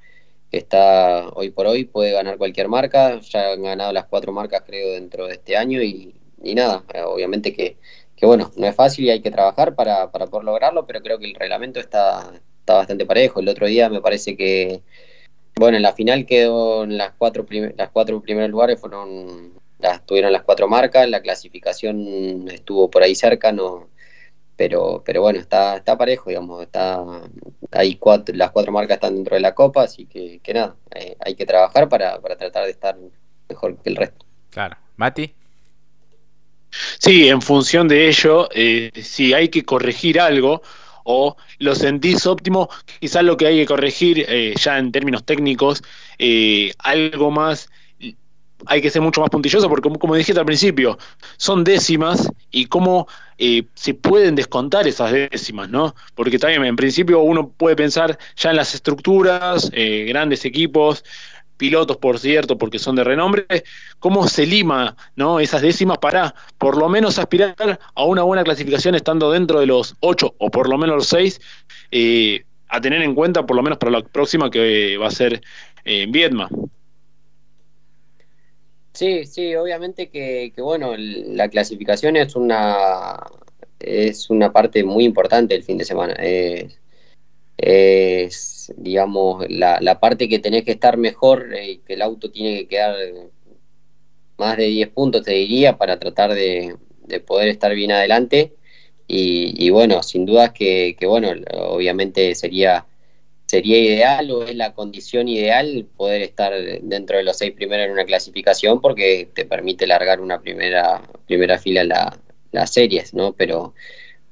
que 0.50 0.58
está 0.58 1.28
hoy 1.34 1.50
por 1.50 1.66
hoy, 1.66 1.84
puede 1.84 2.12
ganar 2.12 2.38
cualquier 2.38 2.68
marca, 2.68 3.20
ya 3.20 3.52
han 3.52 3.62
ganado 3.62 3.92
las 3.92 4.06
cuatro 4.06 4.32
marcas 4.32 4.62
creo 4.66 4.92
dentro 4.92 5.26
de 5.26 5.34
este 5.34 5.56
año 5.56 5.82
y, 5.82 6.14
nada, 6.54 6.84
eh, 6.94 7.02
obviamente 7.02 7.52
que, 7.52 7.76
bueno, 8.22 8.50
no 8.56 8.66
es 8.66 8.74
fácil 8.74 9.04
y 9.04 9.10
hay 9.10 9.20
que 9.20 9.30
trabajar 9.30 9.74
para, 9.74 10.10
para 10.10 10.26
poder 10.26 10.44
lograrlo, 10.44 10.86
pero 10.86 11.02
creo 11.02 11.18
que 11.18 11.26
el 11.26 11.34
reglamento 11.34 11.80
está, 11.80 12.32
está 12.60 12.74
bastante 12.74 13.06
parejo. 13.06 13.40
El 13.40 13.48
otro 13.48 13.66
día 13.66 13.88
me 13.88 14.00
parece 14.00 14.36
que, 14.36 14.82
bueno, 15.56 15.76
en 15.76 15.82
la 15.82 15.92
final 15.92 16.26
quedó 16.26 16.84
en 16.84 16.98
las 16.98 17.12
cuatro, 17.18 17.46
las 17.76 17.90
cuatro 17.90 18.20
primeros 18.22 18.50
lugares 18.50 18.80
fueron, 18.80 19.57
las 19.78 20.04
tuvieron 20.04 20.32
las 20.32 20.42
cuatro 20.42 20.68
marcas, 20.68 21.08
la 21.08 21.22
clasificación 21.22 22.48
estuvo 22.48 22.90
por 22.90 23.02
ahí 23.02 23.14
cerca, 23.14 23.52
no 23.52 23.88
pero, 24.58 25.04
pero 25.06 25.22
bueno, 25.22 25.38
está, 25.38 25.76
está 25.76 25.96
parejo, 25.96 26.30
digamos, 26.30 26.62
está, 26.62 27.00
hay 27.70 27.94
cuatro, 27.94 28.34
las 28.34 28.50
cuatro 28.50 28.72
marcas 28.72 28.96
están 28.96 29.14
dentro 29.14 29.36
de 29.36 29.40
la 29.40 29.54
copa, 29.54 29.84
así 29.84 30.04
que, 30.06 30.40
que 30.42 30.52
nada, 30.52 30.74
eh, 30.96 31.16
hay 31.24 31.36
que 31.36 31.46
trabajar 31.46 31.88
para, 31.88 32.20
para 32.20 32.36
tratar 32.36 32.64
de 32.64 32.72
estar 32.72 32.96
mejor 33.48 33.80
que 33.80 33.90
el 33.90 33.94
resto. 33.94 34.26
Claro. 34.50 34.76
Mati. 34.96 35.32
Sí, 36.98 37.28
en 37.28 37.40
función 37.40 37.86
de 37.86 38.08
ello, 38.08 38.48
eh, 38.52 38.90
si 39.00 39.32
hay 39.32 39.48
que 39.48 39.64
corregir 39.64 40.18
algo 40.20 40.60
o 41.04 41.36
lo 41.60 41.76
sentís 41.76 42.26
óptimo, 42.26 42.68
quizás 42.98 43.22
lo 43.22 43.36
que 43.36 43.46
hay 43.46 43.58
que 43.58 43.66
corregir 43.66 44.26
eh, 44.28 44.54
ya 44.58 44.76
en 44.78 44.90
términos 44.90 45.22
técnicos, 45.24 45.84
algo 46.82 47.30
más 47.30 47.70
hay 48.66 48.80
que 48.80 48.90
ser 48.90 49.02
mucho 49.02 49.20
más 49.20 49.30
puntilloso 49.30 49.68
porque, 49.68 49.88
como, 49.98 50.14
dijiste 50.14 50.40
al 50.40 50.46
principio, 50.46 50.98
son 51.36 51.64
décimas 51.64 52.30
y 52.50 52.66
cómo 52.66 53.06
eh, 53.38 53.64
se 53.74 53.94
pueden 53.94 54.34
descontar 54.34 54.86
esas 54.88 55.12
décimas, 55.12 55.68
¿no? 55.68 55.94
Porque 56.14 56.38
también 56.38 56.64
en 56.64 56.76
principio 56.76 57.20
uno 57.20 57.50
puede 57.50 57.76
pensar 57.76 58.18
ya 58.36 58.50
en 58.50 58.56
las 58.56 58.74
estructuras, 58.74 59.70
eh, 59.72 60.06
grandes 60.08 60.44
equipos, 60.44 61.04
pilotos, 61.56 61.96
por 61.98 62.18
cierto, 62.18 62.56
porque 62.56 62.78
son 62.78 62.96
de 62.96 63.04
renombre, 63.04 63.46
cómo 63.98 64.28
se 64.28 64.46
lima 64.46 64.96
¿no? 65.16 65.40
esas 65.40 65.60
décimas 65.60 65.98
para 65.98 66.34
por 66.56 66.78
lo 66.78 66.88
menos 66.88 67.18
aspirar 67.18 67.80
a 67.94 68.04
una 68.04 68.22
buena 68.22 68.44
clasificación 68.44 68.94
estando 68.94 69.32
dentro 69.32 69.60
de 69.60 69.66
los 69.66 69.96
ocho 70.00 70.34
o 70.38 70.50
por 70.50 70.68
lo 70.68 70.78
menos 70.78 70.96
los 70.96 71.08
seis, 71.08 71.40
eh, 71.90 72.44
a 72.68 72.80
tener 72.80 73.02
en 73.02 73.14
cuenta 73.14 73.44
por 73.44 73.56
lo 73.56 73.62
menos 73.62 73.78
para 73.78 73.92
la 73.92 74.02
próxima 74.02 74.50
que 74.50 74.96
va 74.96 75.08
a 75.08 75.10
ser 75.10 75.42
en 75.84 76.12
Vietnam. 76.12 76.48
Sí, 78.98 79.26
sí, 79.26 79.54
obviamente 79.54 80.10
que, 80.10 80.52
bueno, 80.58 80.96
la 80.96 81.48
clasificación 81.48 82.16
es 82.16 82.34
una 82.34 83.16
es 83.78 84.28
una 84.28 84.52
parte 84.52 84.82
muy 84.82 85.04
importante 85.04 85.54
del 85.54 85.62
fin 85.62 85.78
de 85.78 85.84
semana. 85.84 86.14
Es, 87.56 88.72
digamos, 88.76 89.48
la, 89.50 89.78
la, 89.80 90.00
parte 90.00 90.28
que 90.28 90.40
tenés 90.40 90.64
que 90.64 90.72
estar 90.72 90.96
mejor, 90.96 91.54
eh, 91.54 91.80
que 91.86 91.94
el 91.94 92.02
auto 92.02 92.30
tiene 92.32 92.58
que 92.58 92.68
quedar 92.68 92.96
más 94.36 94.56
de 94.56 94.64
10 94.66 94.88
puntos, 94.88 95.22
te 95.22 95.32
diría, 95.32 95.76
para 95.78 95.98
tratar 96.00 96.34
de, 96.34 96.76
poder 97.26 97.48
estar 97.48 97.74
bien 97.74 97.92
adelante. 97.92 98.54
Y, 99.06 99.70
bueno, 99.70 100.02
sin 100.02 100.26
dudas 100.26 100.52
que, 100.52 100.96
que, 100.98 101.06
bueno, 101.06 101.30
obviamente 101.52 102.34
sería 102.34 102.87
sería 103.48 103.78
ideal 103.78 104.30
o 104.30 104.44
es 104.44 104.54
la 104.54 104.74
condición 104.74 105.26
ideal 105.26 105.86
poder 105.96 106.20
estar 106.20 106.52
dentro 106.82 107.16
de 107.16 107.22
los 107.22 107.38
seis 107.38 107.52
primeros 107.52 107.86
en 107.86 107.92
una 107.92 108.04
clasificación 108.04 108.82
porque 108.82 109.26
te 109.32 109.46
permite 109.46 109.86
largar 109.86 110.20
una 110.20 110.42
primera, 110.42 111.02
primera 111.26 111.58
fila 111.58 111.82
la, 111.82 112.20
las 112.52 112.70
series, 112.74 113.14
¿no? 113.14 113.32
Pero, 113.32 113.74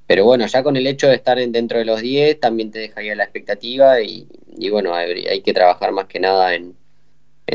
pero 0.07 0.27
bueno, 0.27 0.47
ya 0.47 0.63
con 0.63 0.77
el 0.77 0.87
hecho 0.87 1.09
de 1.09 1.15
estar 1.15 1.39
dentro 1.39 1.79
de 1.79 1.87
los 1.87 2.03
10 2.03 2.41
también 2.41 2.71
te 2.71 2.79
dejaría 2.81 3.15
la 3.15 3.25
expectativa 3.25 4.03
y, 4.03 4.29
bueno, 4.71 4.95
hay, 4.95 5.41
que 5.41 5.55
trabajar 5.55 5.93
más 5.93 6.07
que 6.07 6.21
nada 6.21 6.55
en, 6.55 6.77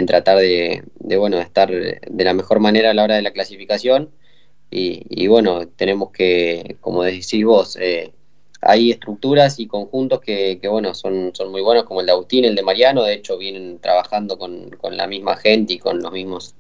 tratar 0.07 0.37
de, 0.37 0.83
de, 0.99 1.41
estar 1.41 1.69
de 1.69 2.23
la 2.23 2.33
mejor 2.33 2.59
manera 2.59 2.89
a 2.89 2.93
la 2.95 3.03
hora 3.03 3.15
de 3.15 3.21
la 3.21 3.33
clasificación 3.33 4.09
y, 4.71 5.03
y 5.09 5.27
bueno, 5.27 5.67
tenemos 5.67 6.11
que, 6.11 6.77
como 6.81 7.03
decís 7.03 7.45
vos, 7.45 7.77
eh, 7.79 8.13
hay 8.61 8.91
estructuras 8.91 9.59
y 9.59 9.65
conjuntos 9.65 10.21
que, 10.21 10.59
bueno, 10.69 10.93
son, 10.93 11.33
muy 11.49 11.61
buenos, 11.61 11.83
como 11.85 12.01
el 12.01 12.05
de 12.05 12.11
Agustín, 12.11 12.45
el 12.45 12.55
de 12.55 12.61
Mariano, 12.61 13.03
de 13.03 13.15
hecho 13.15 13.37
vienen 13.37 13.79
trabajando 13.79 14.37
con, 14.37 14.69
la 14.91 15.07
misma 15.07 15.35
gente 15.35 15.73
y 15.73 15.79
con 15.79 15.99
los 16.01 16.11
mismos, 16.11 16.55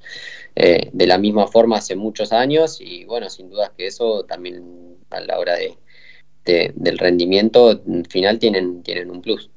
eh, 0.55 0.89
de 0.91 1.07
la 1.07 1.19
misma 1.19 1.47
forma 1.47 1.77
hace 1.77 1.95
muchos 1.95 2.33
años 2.33 2.81
y 2.81 3.05
bueno, 3.05 3.29
sin 3.29 3.49
dudas 3.49 3.71
que 3.77 3.85
eso 3.85 4.25
también 4.25 4.97
a 5.11 5.21
la 5.21 5.37
hora 5.37 5.55
de, 5.55 6.73
del 6.75 6.97
rendimiento 6.97 7.83
final 8.09 8.39
tienen, 8.39 8.81
tienen 8.81 9.11
un 9.11 9.21
plus. 9.21 9.51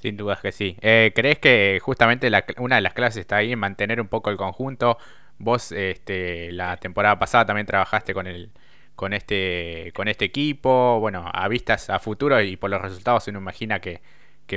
Sin 0.00 0.16
dudas 0.16 0.40
que 0.40 0.52
sí. 0.52 0.76
Eh, 0.80 1.12
¿Crees 1.14 1.38
que 1.38 1.80
justamente 1.82 2.30
una 2.58 2.76
de 2.76 2.82
las 2.82 2.94
clases 2.94 3.20
está 3.20 3.36
ahí 3.36 3.52
en 3.52 3.58
mantener 3.58 4.00
un 4.00 4.08
poco 4.08 4.30
el 4.30 4.36
conjunto? 4.36 4.96
Vos 5.38 5.72
este, 5.72 6.52
la 6.52 6.76
temporada 6.76 7.18
pasada 7.18 7.46
también 7.46 7.66
trabajaste 7.66 8.14
con 8.14 8.26
el, 8.26 8.50
con 8.94 9.12
este, 9.12 9.92
con 9.94 10.08
este 10.08 10.24
equipo? 10.24 10.98
Bueno, 11.00 11.24
a 11.32 11.48
vistas 11.48 11.90
a 11.90 11.98
futuro 11.98 12.40
y 12.42 12.56
por 12.56 12.70
los 12.70 12.80
resultados 12.80 13.28
uno 13.28 13.38
imagina 13.38 13.80
que, 13.80 14.00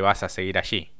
vas 0.02 0.24
a 0.24 0.30
seguir 0.30 0.58
allí. 0.58 0.92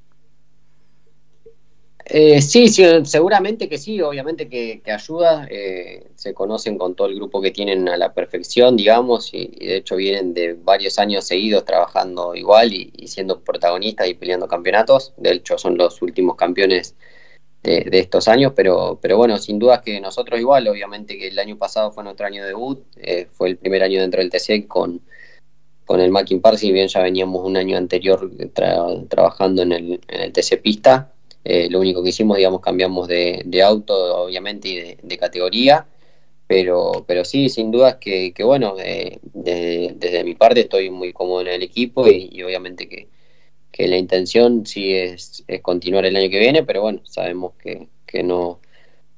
Eh, 2.06 2.42
sí, 2.42 2.70
seguramente 2.70 3.68
que 3.68 3.78
sí, 3.78 4.00
obviamente 4.02 4.48
que, 4.48 4.82
ayuda. 4.90 5.48
Eh, 5.50 6.08
se 6.16 6.34
conocen 6.34 6.78
con 6.78 6.96
todo 6.96 7.08
el 7.08 7.16
grupo 7.16 7.42
que 7.42 7.52
tienen 7.52 7.90
a 7.90 7.98
la 7.98 8.14
perfección, 8.14 8.78
digamos, 8.78 9.34
y, 9.34 9.48
de 9.48 9.78
hecho 9.78 9.98
vienen 9.98 10.34
de 10.34 10.54
varios 10.54 10.98
años 10.98 11.26
seguidos 11.26 11.66
trabajando 11.66 12.36
igual 12.36 12.74
y, 12.74 13.08
siendo 13.08 13.42
protagonistas 13.42 14.08
y 14.08 14.14
peleando 14.14 14.48
campeonatos. 14.48 15.14
De 15.18 15.34
hecho, 15.34 15.58
son 15.58 15.78
los 15.78 16.02
últimos 16.02 16.38
campeones 16.38 16.96
de, 17.66 18.00
estos 18.00 18.28
años, 18.28 18.54
pero, 18.56 19.00
pero 19.02 19.18
bueno, 19.18 19.38
sin 19.38 19.60
duda 19.60 19.82
que 19.82 20.00
nosotros 20.00 20.40
igual, 20.40 20.68
obviamente 20.68 21.18
que 21.18 21.30
el 21.30 21.40
año 21.40 21.58
pasado 21.58 21.92
fue 21.92 22.04
nuestro 22.04 22.26
año 22.26 22.44
de 22.44 22.50
debut, 22.50 22.84
eh, 22.98 23.28
fue 23.32 23.50
el 23.50 23.58
primer 23.58 23.84
año 23.84 24.02
dentro 24.02 24.22
del 24.22 24.30
TC 24.30 24.68
con, 24.68 25.02
con 25.86 26.00
el 26.00 26.12
Mackin 26.12 26.42
Park, 26.42 26.58
si 26.58 26.72
bien 26.72 26.88
ya 26.88 27.02
veníamos 27.02 27.44
un 27.44 27.58
año 27.58 27.78
anterior 27.78 28.30
trabajando 29.10 29.64
en 29.64 29.72
el, 29.72 30.02
en 30.08 30.22
el 30.22 30.32
TC 30.32 30.62
Pista, 30.62 31.12
eh, 31.44 31.68
lo 31.70 31.80
único 31.80 32.04
que 32.04 32.10
hicimos, 32.10 32.38
digamos, 32.38 32.62
cambiamos 32.62 33.08
de, 33.08 33.42
de 33.46 33.62
auto, 33.62 34.24
obviamente, 34.24 34.68
y 34.68 34.98
de, 35.02 35.18
categoría, 35.18 35.88
pero, 36.48 37.06
pero 37.08 37.26
sí, 37.26 37.50
sin 37.50 37.72
dudas 37.72 37.96
que, 37.96 38.34
que 38.34 38.44
bueno, 38.44 38.76
eh, 38.80 39.20
desde, 39.34 40.24
mi 40.24 40.36
parte 40.36 40.62
estoy 40.62 40.90
muy 40.90 41.14
cómodo 41.14 41.42
en 41.42 41.48
el 41.48 41.64
equipo 41.64 42.08
y 42.08 42.42
obviamente 42.44 42.88
que, 42.88 43.08
que 43.76 43.90
la 43.90 43.98
intención 43.98 44.66
sí 44.66 44.96
es, 44.96 45.44
continuar 45.62 46.06
el 46.06 46.16
año 46.16 46.30
que 46.30 46.40
viene, 46.40 46.64
pero 46.64 46.82
bueno, 46.82 47.02
sabemos 47.04 47.56
que, 47.62 47.90
no, 48.24 48.62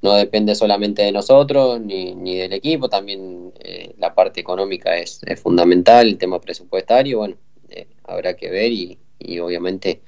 no 0.01 0.13
depende 0.15 0.55
solamente 0.55 1.03
de 1.03 1.11
nosotros 1.11 1.79
ni, 1.79 2.15
ni 2.15 2.37
del 2.37 2.53
equipo, 2.53 2.89
también 2.89 3.53
eh, 3.59 3.93
la 3.99 4.15
parte 4.15 4.39
económica 4.39 4.97
es, 4.97 5.21
fundamental, 5.43 6.07
el 6.07 6.17
tema 6.17 6.41
presupuestario, 6.41 7.19
bueno, 7.19 7.35
eh, 7.69 7.85
habrá 8.05 8.35
que 8.35 8.49
ver 8.49 8.71
y, 8.71 8.97
obviamente 9.39 10.01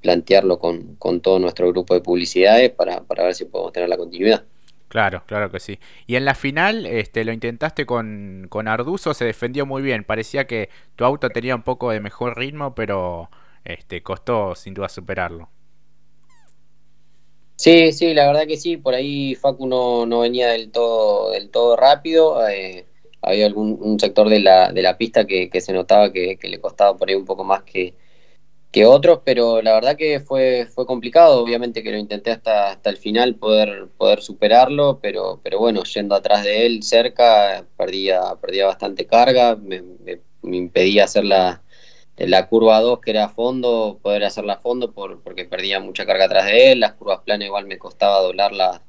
plantearlo 0.00 0.58
con, 0.58 0.96
todo 1.20 1.38
nuestro 1.38 1.68
grupo 1.68 1.92
de 1.92 2.00
publicidades 2.00 2.70
para, 2.70 3.02
para 3.02 3.24
ver 3.24 3.34
si 3.34 3.44
podemos 3.44 3.74
tener 3.74 3.90
la 3.90 3.98
continuidad. 3.98 4.44
Claro, 4.88 5.24
claro 5.26 5.50
que 5.50 5.60
sí. 5.60 5.78
Y 6.06 6.16
en 6.16 6.24
la 6.24 6.34
final, 6.34 6.86
este, 6.86 7.26
lo 7.26 7.32
intentaste 7.32 7.84
con, 7.84 8.46
con 8.48 8.66
Arduzo, 8.66 9.12
se 9.12 9.26
defendió 9.26 9.66
muy 9.66 9.82
bien. 9.82 10.04
Parecía 10.04 10.46
que 10.46 10.70
tu 10.96 11.04
auto 11.04 11.28
tenía 11.28 11.54
un 11.54 11.62
poco 11.62 11.90
de 11.90 12.00
mejor 12.00 12.38
ritmo, 12.38 12.74
pero 12.74 13.28
este, 13.64 14.02
costó 14.02 14.54
sin 14.54 14.74
duda 14.74 14.88
superarlo. 14.88 15.48
Sí, 17.56 17.92
sí, 17.92 18.14
la 18.14 18.26
verdad 18.26 18.46
que 18.46 18.56
sí. 18.56 18.78
Por 18.78 18.94
ahí 18.94 19.34
Facu 19.34 19.66
no, 19.66 20.06
no 20.06 20.20
venía 20.20 20.48
del 20.48 20.70
todo, 20.70 21.30
del 21.32 21.50
todo 21.50 21.76
rápido. 21.76 22.48
Eh, 22.48 22.86
había 23.22 23.46
algún 23.46 23.78
un 23.80 24.00
sector 24.00 24.28
de 24.28 24.40
la, 24.40 24.72
de 24.72 24.82
la 24.82 24.96
pista 24.96 25.26
que, 25.26 25.50
se 25.60 25.72
notaba 25.72 26.12
que, 26.12 26.38
le 26.42 26.60
costaba 26.60 26.96
por 26.96 27.08
ahí 27.08 27.14
un 27.14 27.26
poco 27.26 27.44
más 27.44 27.62
que, 27.64 27.94
que 28.72 28.86
otros, 28.86 29.20
pero 29.24 29.62
la 29.62 29.74
verdad 29.74 29.96
que 29.96 30.20
fue, 30.20 30.66
fue 30.66 30.86
complicado, 30.86 31.42
obviamente 31.42 31.82
que 31.82 31.90
lo 31.90 31.98
intenté 31.98 32.30
hasta, 32.30 32.70
hasta 32.70 32.90
el 32.90 32.96
final 32.96 33.34
poder, 33.36 33.88
poder 33.98 34.22
superarlo, 34.22 35.00
pero, 35.02 35.40
pero 35.42 35.58
bueno, 35.58 35.82
yendo 35.84 36.14
atrás 36.14 36.44
de 36.44 36.66
él 36.66 36.82
cerca, 36.82 37.66
perdía, 37.76 38.22
perdía 38.40 38.66
bastante 38.66 39.06
carga, 39.06 39.56
me, 39.56 39.82
impedía 40.42 41.04
hacer 41.04 41.24
la, 41.24 41.62
la 42.28 42.48
curva 42.48 42.80
2 42.80 43.00
que 43.00 43.10
era 43.12 43.28
fondo, 43.28 43.98
poder 44.02 44.24
hacerla 44.24 44.58
fondo 44.58 44.92
por, 44.92 45.20
porque 45.22 45.44
perdía 45.44 45.80
mucha 45.80 46.06
carga 46.06 46.26
atrás 46.26 46.46
de 46.46 46.72
él, 46.72 46.80
las 46.80 46.94
curvas 46.94 47.20
planas 47.24 47.46
igual 47.46 47.66
me 47.66 47.78
costaba 47.78 48.20
doblarla 48.20 48.82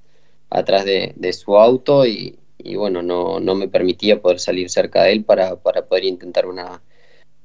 atrás 0.49 0.85
de, 0.85 1.33
su 1.33 1.57
auto 1.57 2.05
y, 2.05 2.37
bueno, 2.75 3.01
no, 3.01 3.39
no 3.39 3.55
me 3.55 3.67
permitía 3.67 4.21
poder 4.21 4.39
salir 4.39 4.69
cerca 4.69 5.03
de 5.03 5.13
él 5.13 5.23
para, 5.25 5.55
para 5.57 5.85
poder 5.85 6.05
intentar 6.05 6.45
una 6.45 6.81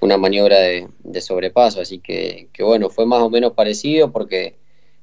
una 0.00 0.16
maniobra 0.18 0.58
de, 0.60 1.20
sobrepaso, 1.20 1.80
así 1.80 1.98
que, 1.98 2.48
bueno, 2.60 2.90
fue 2.90 3.06
más 3.06 3.22
o 3.22 3.30
menos 3.30 3.52
parecido 3.52 4.12
porque 4.12 4.56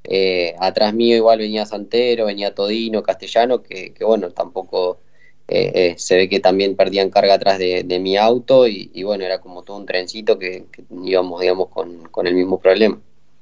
eh, 0.04 0.56
atrás 0.60 0.94
mío 0.94 1.16
igual 1.16 1.40
venía 1.40 1.66
Santero, 1.66 2.26
venía 2.26 2.54
Todino, 2.54 3.04
Castellano, 3.04 3.64
que, 3.64 3.94
bueno, 4.02 4.32
tampoco 4.32 5.00
eh, 5.48 5.72
eh, 5.76 5.96
se 5.98 6.16
ve 6.16 6.30
que 6.30 6.40
también 6.40 6.76
perdían 6.76 7.10
carga 7.10 7.34
atrás 7.34 7.60
de, 7.60 8.00
mi 8.00 8.18
auto 8.18 8.68
y, 8.68 9.04
bueno, 9.04 9.26
era 9.26 9.40
como 9.40 9.64
todo 9.64 9.78
un 9.78 9.86
trencito 9.86 10.40
que, 10.40 10.66
íbamos, 11.04 11.42
digamos, 11.42 11.68
con, 11.70 12.28
el 12.28 12.34
mismo 12.34 12.60
problema. 12.60 13.00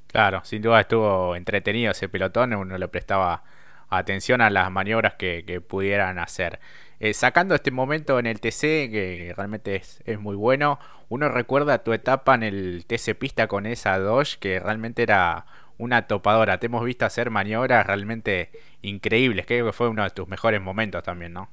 Claro, 0.08 0.42
sin 0.44 0.62
duda 0.62 0.82
estuvo 0.82 1.36
entretenido 1.36 1.92
ese 1.92 2.10
pelotón, 2.10 2.54
uno 2.54 2.78
le 2.78 2.88
prestaba 2.88 3.44
atención 3.90 4.42
a 4.42 4.50
las 4.50 4.72
maniobras 4.72 5.14
que, 5.14 5.62
pudieran 5.66 6.18
hacer. 6.20 6.60
Eh, 7.00 7.14
sacando 7.14 7.56
este 7.56 7.72
momento 7.72 8.20
en 8.20 8.26
el 8.26 8.40
TC, 8.40 8.90
que 8.92 9.34
realmente 9.36 9.76
es, 9.76 10.20
muy 10.20 10.36
bueno, 10.36 10.80
uno 11.10 11.30
recuerda 11.30 11.84
tu 11.84 11.94
etapa 11.94 12.36
en 12.36 12.44
el 12.44 12.86
TC 12.88 13.16
Pista 13.16 13.48
con 13.48 13.66
esa 13.66 13.98
Dodge, 14.00 14.38
que 14.40 14.60
realmente 14.60 15.04
era 15.04 15.46
una 15.78 16.08
topadora. 16.08 16.60
Te 16.60 16.68
hemos 16.68 16.84
visto 16.86 17.06
hacer 17.06 17.30
maniobras 17.32 17.86
realmente 17.86 18.52
increíbles. 18.82 19.46
Creo 19.46 19.66
que 19.66 19.74
fue 19.74 19.90
uno 19.90 20.04
de 20.04 20.12
tus 20.12 20.28
mejores 20.28 20.62
momentos 20.62 21.04
también, 21.04 21.34
¿no? 21.34 21.50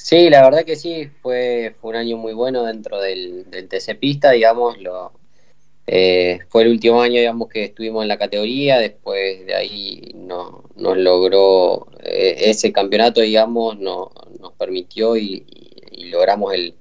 Sí, 0.00 0.30
la 0.30 0.42
verdad 0.42 0.64
que 0.64 0.76
sí, 0.76 1.10
fue, 1.22 1.74
fue 1.80 1.90
un 1.90 1.96
año 1.96 2.16
muy 2.16 2.32
bueno 2.32 2.64
dentro 2.64 3.00
del, 3.00 3.50
del 3.50 3.68
TC 3.68 3.98
Pista, 3.98 4.30
digamos, 4.30 4.78
lo, 4.78 5.12
eh, 5.90 6.40
fue 6.50 6.64
el 6.64 6.68
último 6.68 7.00
año, 7.00 7.14
digamos, 7.18 7.48
que 7.48 7.64
estuvimos 7.64 8.02
en 8.02 8.08
la 8.08 8.18
categoría, 8.18 8.78
después 8.78 9.46
de 9.46 9.54
ahí 9.54 10.12
no, 10.14 10.64
nos 10.76 10.98
logró 10.98 11.88
eh, 12.02 12.36
ese 12.50 12.72
campeonato, 12.72 13.22
digamos, 13.22 13.78
no, 13.78 14.10
nos 14.38 14.52
permitió 14.52 15.16
y, 15.16 15.46
logramos 16.10 16.54
el, 16.54 16.74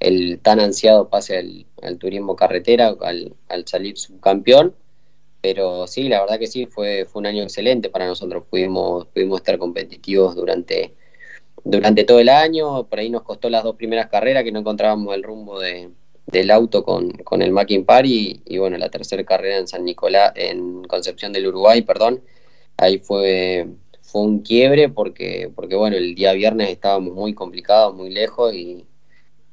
el, 0.00 0.40
tan 0.40 0.60
ansiado 0.60 1.08
pase 1.08 1.38
al, 1.82 1.98
turismo 1.98 2.34
carretera 2.36 2.94
al, 3.00 3.34
al, 3.48 3.66
salir 3.68 3.98
subcampeón. 3.98 4.74
Pero 5.42 5.86
sí, 5.86 6.08
la 6.08 6.20
verdad 6.22 6.38
que 6.38 6.46
sí, 6.46 6.66
fue, 6.66 7.04
fue 7.06 7.20
un 7.20 7.26
año 7.26 7.42
excelente 7.42 7.90
para 7.90 8.06
nosotros. 8.06 8.44
Pudimos, 8.50 9.06
pudimos 9.08 9.40
estar 9.40 9.58
competitivos 9.58 10.34
durante, 10.34 10.94
durante 11.66 12.04
todo 12.04 12.20
el 12.20 12.28
año. 12.28 12.84
Por 12.84 12.98
ahí 12.98 13.10
nos 13.10 13.22
costó 13.22 13.50
las 13.50 13.64
dos 13.64 13.76
primeras 13.76 14.08
carreras 14.08 14.44
que 14.44 14.52
no 14.52 14.60
encontrábamos 14.60 15.14
el 15.14 15.22
rumbo 15.22 15.60
de, 15.60 15.90
del 16.26 16.50
auto 16.50 16.84
con, 16.84 17.10
con 17.10 17.42
el 17.42 17.52
Mackin 17.52 17.84
Party 17.84 18.42
y, 18.44 18.58
bueno, 18.58 18.78
la 18.78 18.88
tercera 18.88 19.24
carrera 19.24 19.58
en 19.58 19.68
San 19.68 19.84
Nicolás, 19.84 20.32
en 20.36 20.84
Concepción 20.84 21.32
del 21.32 21.48
Uruguay, 21.48 21.82
perdón, 21.82 22.22
ahí 22.76 22.98
fue, 22.98 23.68
fue 24.02 24.22
un 24.22 24.40
quiebre 24.40 24.88
porque, 24.88 25.50
porque 25.54 25.76
bueno, 25.76 25.96
el 25.96 26.14
día 26.14 26.32
viernes 26.32 26.70
estábamos 26.70 27.14
muy 27.14 27.34
complicados, 27.34 27.94
muy 27.94 28.10
lejos 28.10 28.54
y, 28.54 28.86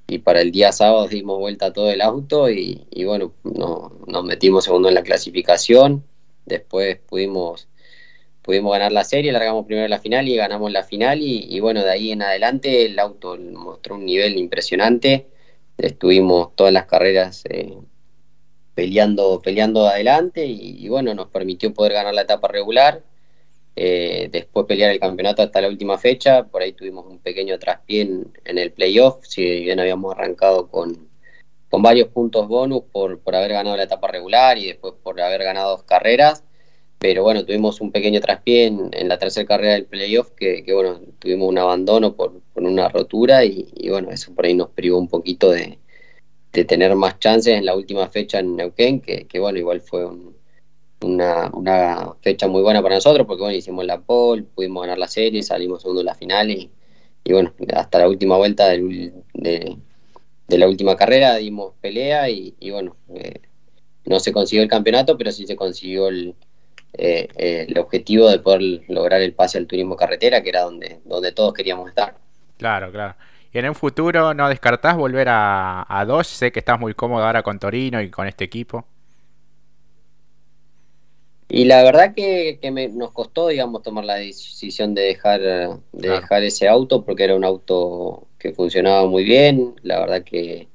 y 0.07 0.19
para 0.19 0.41
el 0.41 0.51
día 0.51 0.71
sábado 0.71 1.07
dimos 1.07 1.39
vuelta 1.39 1.67
a 1.67 1.73
todo 1.73 1.91
el 1.91 2.01
auto 2.01 2.49
y, 2.49 2.85
y 2.91 3.05
bueno, 3.05 3.33
no, 3.43 3.91
nos 4.07 4.23
metimos 4.23 4.65
segundo 4.65 4.89
en 4.89 4.95
la 4.95 5.03
clasificación, 5.03 6.03
después 6.45 6.99
pudimos 6.99 7.67
pudimos 8.43 8.73
ganar 8.73 8.91
la 8.91 9.03
serie, 9.03 9.32
largamos 9.32 9.65
primero 9.65 9.88
la 9.88 9.99
final 9.99 10.27
y 10.27 10.36
ganamos 10.36 10.71
la 10.71 10.84
final 10.84 11.19
y, 11.21 11.60
bueno, 11.60 11.84
de 11.84 11.91
ahí 11.91 12.12
en 12.12 12.21
adelante 12.21 12.86
el 12.86 12.99
auto 12.99 13.38
mostró 13.38 13.95
un 13.95 14.06
nivel 14.06 14.38
impresionante. 14.38 15.27
Estuvimos 15.77 16.56
todas 16.56 16.73
las 16.73 16.86
carreras 16.86 17.43
eh, 17.49 17.77
peleando, 18.75 19.41
peleando 19.41 19.88
adelante 19.88 20.45
y, 20.45 20.88
bueno, 20.89 21.13
nos 21.15 21.29
permitió 21.29 21.73
poder 21.73 21.93
ganar 21.93 22.13
la 22.13 22.23
etapa 22.23 22.47
regular, 22.49 23.01
eh, 23.75 24.29
después 24.32 24.65
pelear 24.67 24.91
el 24.91 24.99
campeonato 24.99 25.41
hasta 25.41 25.62
la 25.62 25.69
última 25.69 25.97
fecha, 25.97 26.43
por 26.45 26.62
ahí 26.62 26.73
tuvimos 26.73 27.08
un 27.08 27.19
pequeño 27.19 27.58
traspié 27.58 28.01
en, 28.01 28.58
el 28.58 28.71
playoff, 28.71 29.25
si 29.25 29.43
bien 29.62 29.79
habíamos 29.79 30.13
arrancado 30.13 30.67
con, 30.69 31.08
con 31.69 31.82
varios 31.82 32.10
puntos 32.10 32.47
bonus 32.47 32.84
por, 32.91 33.19
por 33.19 33.36
haber 33.36 33.53
ganado 33.53 33.77
la 33.77 33.84
etapa 33.84 34.08
regular 34.10 34.58
y 34.58 34.67
después 34.67 34.93
por 35.01 35.19
haber 35.21 35.43
ganado 35.43 35.71
dos 35.71 35.84
carreras, 35.84 36.43
pero 37.03 37.21
bueno, 37.21 37.45
tuvimos 37.45 37.81
un 37.81 37.91
pequeño 37.91 38.21
traspié 38.21 38.67
en, 38.67 39.09
la 39.09 39.19
tercera 39.19 39.45
carrera 39.45 39.73
del 39.73 39.87
playoff, 39.87 40.31
que, 40.37 40.63
bueno, 40.73 41.01
tuvimos 41.19 41.49
un 41.49 41.57
abandono 41.57 42.15
por, 42.15 42.39
por 42.53 42.63
una 42.63 42.87
rotura 42.87 43.43
y, 43.43 43.89
bueno, 43.89 44.09
eso 44.09 44.33
por 44.33 44.45
ahí 44.45 44.53
nos 44.53 44.69
privó 44.69 44.99
un 44.99 45.09
poquito 45.09 45.51
de, 45.51 45.79
de, 46.53 46.63
tener 46.63 46.95
más 46.95 47.19
chances 47.19 47.57
en 47.57 47.65
la 47.65 47.75
última 47.75 48.07
fecha 48.07 48.39
en 48.39 48.55
Neuquén, 48.55 49.01
que, 49.01 49.27
que 49.27 49.37
bueno, 49.37 49.59
igual 49.59 49.81
fue 49.81 50.07
una, 51.01 51.51
una, 51.53 52.13
fecha 52.21 52.47
muy 52.47 52.61
buena 52.61 52.81
para 52.81 52.95
nosotros, 52.95 53.27
porque 53.27 53.41
bueno, 53.41 53.57
hicimos 53.57 53.85
la 53.85 53.99
pole, 53.99 54.43
pudimos 54.43 54.83
ganar 54.83 54.97
la 54.97 55.09
serie, 55.09 55.43
salimos 55.43 55.81
segundo 55.81 55.99
en 55.99 56.05
la 56.05 56.15
final 56.15 56.51
y, 56.51 56.71
y 57.25 57.33
bueno, 57.33 57.53
hasta 57.75 57.99
la 57.99 58.07
última 58.07 58.37
vuelta 58.37 58.69
de, 58.69 59.11
de, 59.33 59.77
la 60.57 60.69
última 60.69 60.95
carrera 60.95 61.35
dimos 61.35 61.73
pelea 61.81 62.29
y, 62.29 62.55
y 62.61 62.71
bueno, 62.71 62.95
eh, 63.13 63.41
no 64.05 64.21
se 64.21 64.31
consiguió 64.31 64.63
el 64.63 64.69
campeonato, 64.69 65.17
pero 65.17 65.33
sí 65.33 65.45
se 65.45 65.57
consiguió 65.57 66.07
el 66.07 66.35
eh, 66.95 67.27
eh, 67.36 67.65
el 67.67 67.77
objetivo 67.79 68.29
de 68.29 68.39
poder 68.39 68.82
lograr 68.88 69.21
el 69.21 69.34
pase 69.34 69.58
al 69.58 69.67
turismo 69.67 69.95
carretera, 69.95 70.43
que 70.43 70.49
era 70.49 70.62
donde, 70.62 70.99
donde 71.06 71.32
todos 71.32 71.53
queríamos 71.53 71.89
estar. 71.89 72.15
Claro, 72.58 72.91
claro. 72.91 73.15
¿Y 73.51 73.58
en 73.60 73.69
un 73.69 73.75
futuro 73.75 74.34
no 74.34 74.49
descartás 74.49 74.95
volver 74.95 75.27
a, 75.29 75.86
a 75.88 76.06
Dodge? 76.06 76.27
Sé 76.27 76.51
que 76.51 76.60
estás 76.60 76.79
muy 76.79 76.93
cómodo 76.93 77.25
ahora 77.25 77.43
con 77.43 77.60
Torino 77.60 78.01
y 78.01 78.10
con 78.10 78.27
este 78.27 78.43
equipo. 78.43 78.86
Y 81.49 81.65
la 81.65 81.84
verdad 81.84 82.15
que, 82.15 82.60
nos 82.93 83.12
costó, 83.12 83.49
digamos, 83.49 83.84
tomar 83.84 84.06
la 84.06 84.15
decisión 84.15 84.95
de 84.95 85.03
dejar, 85.03 85.41
de 85.41 86.10
dejar 86.10 86.43
ese 86.43 86.67
auto 86.67 87.06
porque 87.06 87.25
era 87.25 87.36
un 87.36 87.43
auto 87.43 88.27
que 88.39 88.53
funcionaba 88.53 89.06
muy 89.08 89.23
bien, 89.23 89.75
la 89.84 89.99
verdad 89.99 90.23
que, 90.23 90.67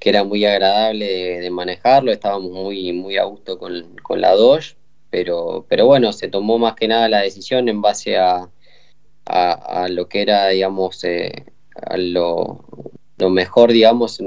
era 0.00 0.22
muy 0.22 0.44
agradable 0.44 1.40
de, 1.40 1.50
manejarlo, 1.50 2.12
estábamos 2.12 2.50
muy, 2.52 2.92
muy 2.92 3.16
a 3.16 3.24
gusto 3.24 3.58
con, 3.58 3.96
con 4.02 4.20
la 4.20 4.34
Dodge 4.34 4.76
pero, 5.14 5.64
pero 5.68 5.86
bueno, 5.86 6.12
se 6.12 6.26
tomó 6.26 6.58
más 6.58 6.74
que 6.74 6.88
nada 6.88 7.08
la 7.08 7.20
decisión 7.20 7.68
en 7.68 7.80
base 7.80 8.16
a, 8.16 8.50
a, 9.26 9.88
lo 9.88 10.08
que 10.08 10.22
era, 10.22 10.48
digamos, 10.48 11.04
eh, 11.04 11.44
a 11.76 11.96
lo, 11.96 12.64
lo, 13.18 13.30
mejor, 13.30 13.70
digamos, 13.70 14.20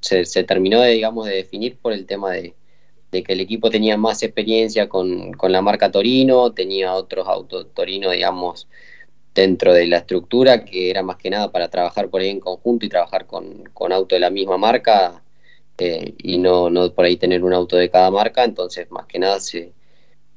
se, 0.00 0.24
se, 0.24 0.44
terminó 0.44 0.80
de, 0.80 0.92
digamos, 0.92 1.26
de 1.26 1.36
definir 1.36 1.76
por 1.76 1.92
el 1.92 2.06
tema 2.06 2.32
de, 2.32 2.54
de 3.12 3.22
que 3.22 3.34
el 3.34 3.40
equipo 3.40 3.68
tenía 3.68 3.98
más 3.98 4.22
experiencia 4.22 4.88
con, 4.88 5.32
con, 5.34 5.52
la 5.52 5.60
marca 5.60 5.90
Torino, 5.90 6.52
tenía 6.54 6.94
otros 6.94 7.28
autos 7.28 7.74
Torino, 7.74 8.10
digamos, 8.10 8.66
dentro 9.34 9.74
de 9.74 9.86
la 9.88 9.98
estructura, 9.98 10.64
que 10.64 10.88
era 10.88 11.02
más 11.02 11.16
que 11.18 11.28
nada 11.28 11.52
para 11.52 11.68
trabajar 11.68 12.08
por 12.08 12.22
ahí 12.22 12.30
en 12.30 12.40
conjunto 12.40 12.86
y 12.86 12.88
trabajar 12.88 13.26
con, 13.26 13.64
con 13.74 13.92
autos 13.92 14.16
de 14.16 14.20
la 14.20 14.30
misma 14.30 14.56
marca 14.56 15.22
eh, 15.78 16.14
y 16.18 16.38
no, 16.38 16.70
no 16.70 16.94
por 16.94 17.04
ahí 17.04 17.18
tener 17.18 17.44
un 17.44 17.52
auto 17.52 17.76
de 17.76 17.90
cada 17.90 18.10
marca, 18.10 18.42
entonces 18.44 18.90
más 18.90 19.06
que 19.06 19.18
nada 19.18 19.38
se 19.40 19.74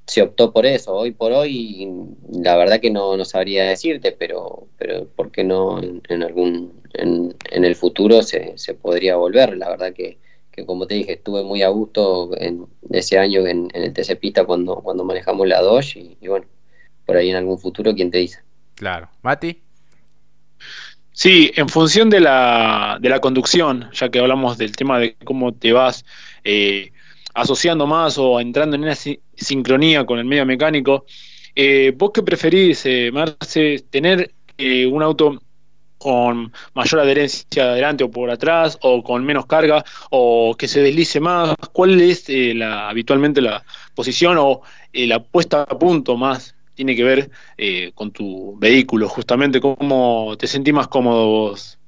se 0.08 0.22
optó 0.22 0.52
por 0.52 0.66
eso. 0.66 0.94
Hoy 0.96 1.12
por 1.12 1.34
hoy, 1.34 1.88
la 2.32 2.56
verdad 2.56 2.80
que 2.80 2.90
no, 2.90 3.18
no 3.18 3.26
sabría 3.26 3.66
decirte, 3.66 4.14
pero, 4.14 4.68
pero 4.78 5.06
¿por 5.08 5.32
qué 5.32 5.44
no 5.44 5.80
en, 5.82 6.24
algún 6.24 6.82
en, 6.94 7.36
en, 7.52 7.66
el 7.66 7.76
futuro 7.76 8.24
se, 8.24 8.58
se 8.58 8.74
podría 8.74 9.18
volver? 9.18 9.58
La 9.58 9.70
verdad 9.70 9.94
que, 9.94 10.18
que, 10.52 10.66
como 10.66 10.88
te 10.88 10.96
dije, 10.96 11.14
estuve 11.14 11.44
muy 11.44 11.62
a 11.62 11.68
gusto 11.68 12.32
en 12.38 12.66
ese 12.90 13.20
año 13.20 13.46
en, 13.46 13.70
el 13.74 13.94
TC 13.94 14.18
Pista 14.18 14.46
cuando, 14.46 14.78
cuando 14.78 15.04
manejamos 15.04 15.46
la 15.46 15.62
Dodge 15.62 15.98
y, 16.22 16.28
bueno, 16.28 16.46
por 17.06 17.18
ahí 17.18 17.30
en 17.30 17.36
algún 17.36 17.60
futuro, 17.60 17.94
¿quién 17.94 18.10
te 18.10 18.20
dice? 18.20 18.40
Claro. 18.76 19.10
Mati. 19.22 19.62
Sí, 21.12 21.52
en 21.56 21.68
función 21.68 22.10
de 22.10 22.22
la, 22.22 22.98
de 23.02 23.10
la 23.10 23.20
conducción, 23.20 23.90
ya 23.92 24.10
que 24.10 24.20
hablamos 24.20 24.58
del 24.58 24.76
tema 24.76 25.00
de 25.00 25.16
cómo 25.24 25.54
te 25.54 25.74
vas, 25.74 26.06
eh, 26.44 26.92
asociando 27.38 27.86
más 27.86 28.18
o 28.18 28.40
entrando 28.40 28.76
en 28.76 28.84
una 28.84 28.96
sincronía 28.96 30.06
con 30.06 30.18
el 30.18 30.26
medio 30.26 30.46
mecánico. 30.46 31.06
Eh, 31.56 31.94
¿Vos 31.96 32.12
qué 32.14 32.24
preferís, 32.24 32.86
eh, 32.86 33.12
Marce, 33.14 33.86
tener 33.92 34.34
eh, 34.58 34.88
un 34.88 35.04
auto 35.04 35.40
con 36.00 36.52
mayor 36.74 37.00
adherencia 37.02 37.72
adelante 37.72 38.04
o 38.04 38.12
por 38.12 38.30
atrás, 38.32 38.78
o 38.82 39.04
con 39.04 39.24
menos 39.24 39.46
carga, 39.46 39.84
o 40.10 40.56
que 40.58 40.68
se 40.68 40.82
deslice 40.82 41.20
más? 41.20 41.56
¿Cuál 41.72 42.02
es 42.02 42.26
la, 42.28 42.90
habitualmente 42.90 43.42
la 43.42 43.64
posición 43.94 44.38
o 44.40 44.62
la 44.94 45.22
puesta 45.24 45.62
a 45.62 45.78
punto 45.78 46.18
más 46.18 46.56
tiene 46.74 46.96
que 46.96 47.04
ver 47.04 47.32
con 47.96 48.12
tu 48.12 48.56
vehículo, 48.60 49.10
justamente 49.10 49.60
cómo 49.60 50.36
te 50.38 50.46
sentís 50.46 50.74
más 50.74 50.88
cómodo 50.88 51.26
vos. 51.28 51.80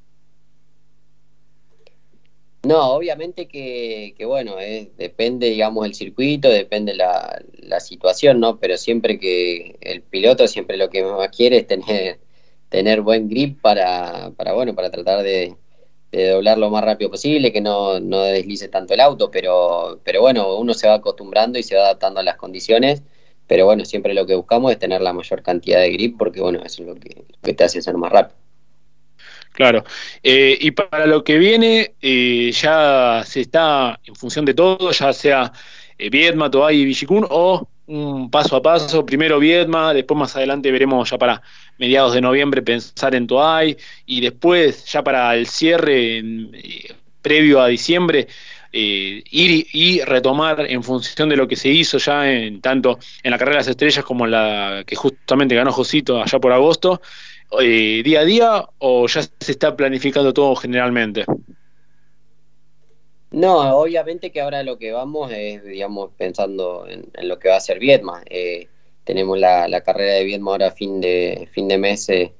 No, 2.61 2.91
obviamente 2.93 3.47
que, 3.47 4.13
que 4.17 4.25
bueno, 4.25 4.59
eh, 4.59 4.91
depende, 4.97 5.49
digamos, 5.49 5.85
el 5.85 5.93
circuito, 5.93 6.49
depende 6.49 6.93
la, 6.93 7.41
la 7.53 7.79
situación, 7.79 8.41
¿no? 8.41 8.59
Pero 8.59 8.75
siempre 8.77 9.17
que 9.17 9.77
el 9.79 10.01
piloto 10.01 10.45
siempre 10.45 10.75
lo 10.75 10.89
que 10.89 11.03
más 11.03 11.29
quiere 11.29 11.57
es 11.59 11.67
tener, 11.67 12.19
tener 12.67 13.01
buen 13.01 13.29
grip 13.29 13.61
para, 13.61 14.31
para 14.35 14.53
bueno, 14.53 14.75
para 14.75 14.91
tratar 14.91 15.23
de, 15.23 15.55
doblar 16.11 16.57
lo 16.57 16.69
más 16.69 16.83
rápido 16.83 17.11
posible, 17.11 17.53
que 17.53 17.61
no, 17.61 17.99
no 17.99 18.21
deslice 18.23 18.67
tanto 18.67 18.93
el 18.93 18.99
auto, 19.01 19.31
pero, 19.31 20.01
pero 20.03 20.21
bueno, 20.21 20.57
uno 20.57 20.73
se 20.73 20.87
va 20.87 20.95
acostumbrando 20.95 21.59
y 21.59 21.63
se 21.63 21.75
va 21.75 21.83
adaptando 21.83 22.19
a 22.19 22.23
las 22.23 22.37
condiciones, 22.37 23.03
pero 23.47 23.65
bueno, 23.65 23.85
siempre 23.85 24.13
lo 24.13 24.25
que 24.25 24.35
buscamos 24.35 24.71
es 24.71 24.79
tener 24.79 25.01
la 25.01 25.13
mayor 25.13 25.43
cantidad 25.43 25.79
de 25.79 25.91
grip, 25.91 26.17
porque 26.17 26.41
bueno, 26.41 26.61
eso 26.65 26.81
es 26.83 26.89
lo 26.89 26.95
que, 26.95 27.25
lo 27.27 27.41
que 27.43 27.53
te 27.53 27.63
hace 27.63 27.81
ser 27.81 27.95
más 27.97 28.11
rápido. 28.11 28.38
Claro. 29.59 29.83
Eh, 30.23 30.57
y 30.61 30.71
para 30.71 31.05
lo 31.05 31.21
que 31.21 31.37
viene, 31.37 31.93
eh, 32.01 32.49
ya 32.53 33.23
se 33.25 33.41
está 33.41 33.99
en 34.05 34.15
función 34.15 34.45
de 34.45 34.53
todo, 34.53 34.91
ya 34.91 35.11
sea 35.11 35.51
eh, 35.97 36.09
Toay 36.49 36.77
y 36.79 36.85
Villicún, 36.85 37.27
o 37.29 37.67
un 37.87 38.31
paso 38.31 38.55
a 38.55 38.61
paso, 38.61 39.05
primero 39.05 39.37
Viedma, 39.37 39.93
después 39.93 40.17
más 40.17 40.33
adelante 40.37 40.71
veremos 40.71 41.09
ya 41.09 41.17
para 41.17 41.41
mediados 41.77 42.13
de 42.13 42.21
noviembre 42.21 42.61
pensar 42.61 43.13
en 43.15 43.27
Toay, 43.27 43.75
y 44.05 44.21
después 44.21 44.85
ya 44.85 45.03
para 45.03 45.35
el 45.35 45.45
cierre 45.45 46.23
previo 47.21 47.59
a 47.61 47.67
diciembre, 47.67 48.29
ir 48.71 49.67
y 49.73 50.01
retomar 50.01 50.65
en 50.69 50.83
función 50.83 51.29
de 51.29 51.35
lo 51.35 51.47
que 51.47 51.55
se 51.55 51.69
hizo 51.69 51.97
ya 51.97 52.31
en 52.31 52.61
tanto 52.61 52.99
en 53.23 53.31
la 53.31 53.37
carrera 53.37 53.55
de 53.55 53.61
las 53.61 53.67
estrellas 53.67 54.05
como 54.05 54.25
en 54.25 54.31
la 54.31 54.83
que 54.85 54.95
justamente 54.95 55.55
ganó 55.55 55.71
Josito 55.71 56.21
allá 56.21 56.39
por 56.39 56.51
agosto, 56.51 57.01
eh, 57.59 58.01
día 58.03 58.19
a 58.19 58.25
día 58.25 58.65
o 58.77 59.07
ya 59.07 59.23
se 59.23 59.51
está 59.51 59.75
planificando 59.75 60.33
todo 60.33 60.55
generalmente? 60.55 61.25
No, 63.31 63.77
obviamente 63.77 64.31
que 64.31 64.41
ahora 64.41 64.63
lo 64.63 64.77
que 64.77 64.91
vamos 64.91 65.31
es, 65.31 65.63
digamos, 65.63 66.11
pensando 66.17 66.87
en, 66.87 67.09
lo 67.27 67.37
que 67.39 67.49
va 67.49 67.57
a 67.57 67.61
ser 67.61 67.79
Viedma. 67.79 68.23
Eh, 68.29 68.67
tenemos 69.03 69.37
la, 69.37 69.81
carrera 69.81 70.13
de 70.13 70.23
Viedma 70.23 70.51
ahora 70.51 70.71
fin 70.71 71.01
de, 71.01 71.47
fin 71.51 71.67
de 71.67 71.77
mes, 71.77 72.09
eh, 72.09 72.33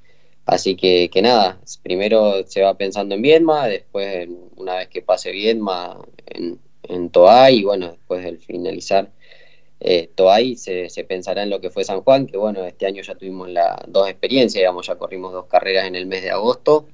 así 0.49 0.75
que, 0.75 1.09
que, 1.09 1.21
nada, 1.21 1.59
primero 1.83 2.45
se 2.47 2.61
va 2.61 2.77
pensando 2.77 3.15
en 3.15 3.21
Viedma, 3.21 3.67
después 3.67 4.27
una 4.57 4.75
vez 4.75 4.87
que 4.89 5.01
pase 5.01 5.31
Viedma 5.31 5.99
en, 6.27 6.59
en 6.83 7.09
Toa 7.09 7.51
y 7.51 7.63
bueno, 7.63 7.91
después 7.91 8.23
del 8.23 8.39
finalizar 8.39 9.09
eh, 9.79 10.09
Toay 10.15 10.55
se, 10.57 10.89
se, 10.89 11.03
pensará 11.05 11.43
en 11.43 11.49
lo 11.49 11.61
que 11.61 11.69
fue 11.69 11.83
San 11.83 12.01
Juan, 12.01 12.27
que 12.27 12.37
bueno, 12.37 12.65
este 12.65 12.85
año 12.85 13.01
ya 13.01 13.15
tuvimos 13.15 13.49
las 13.49 13.77
dos 13.87 14.09
experiencias, 14.09 14.61
digamos, 14.61 14.87
ya 14.87 14.95
corrimos 14.95 15.31
dos 15.31 15.45
carreras 15.45 15.87
en 15.87 15.95
el 15.95 16.05
mes 16.05 16.23
de 16.23 16.31
agosto, 16.31 16.87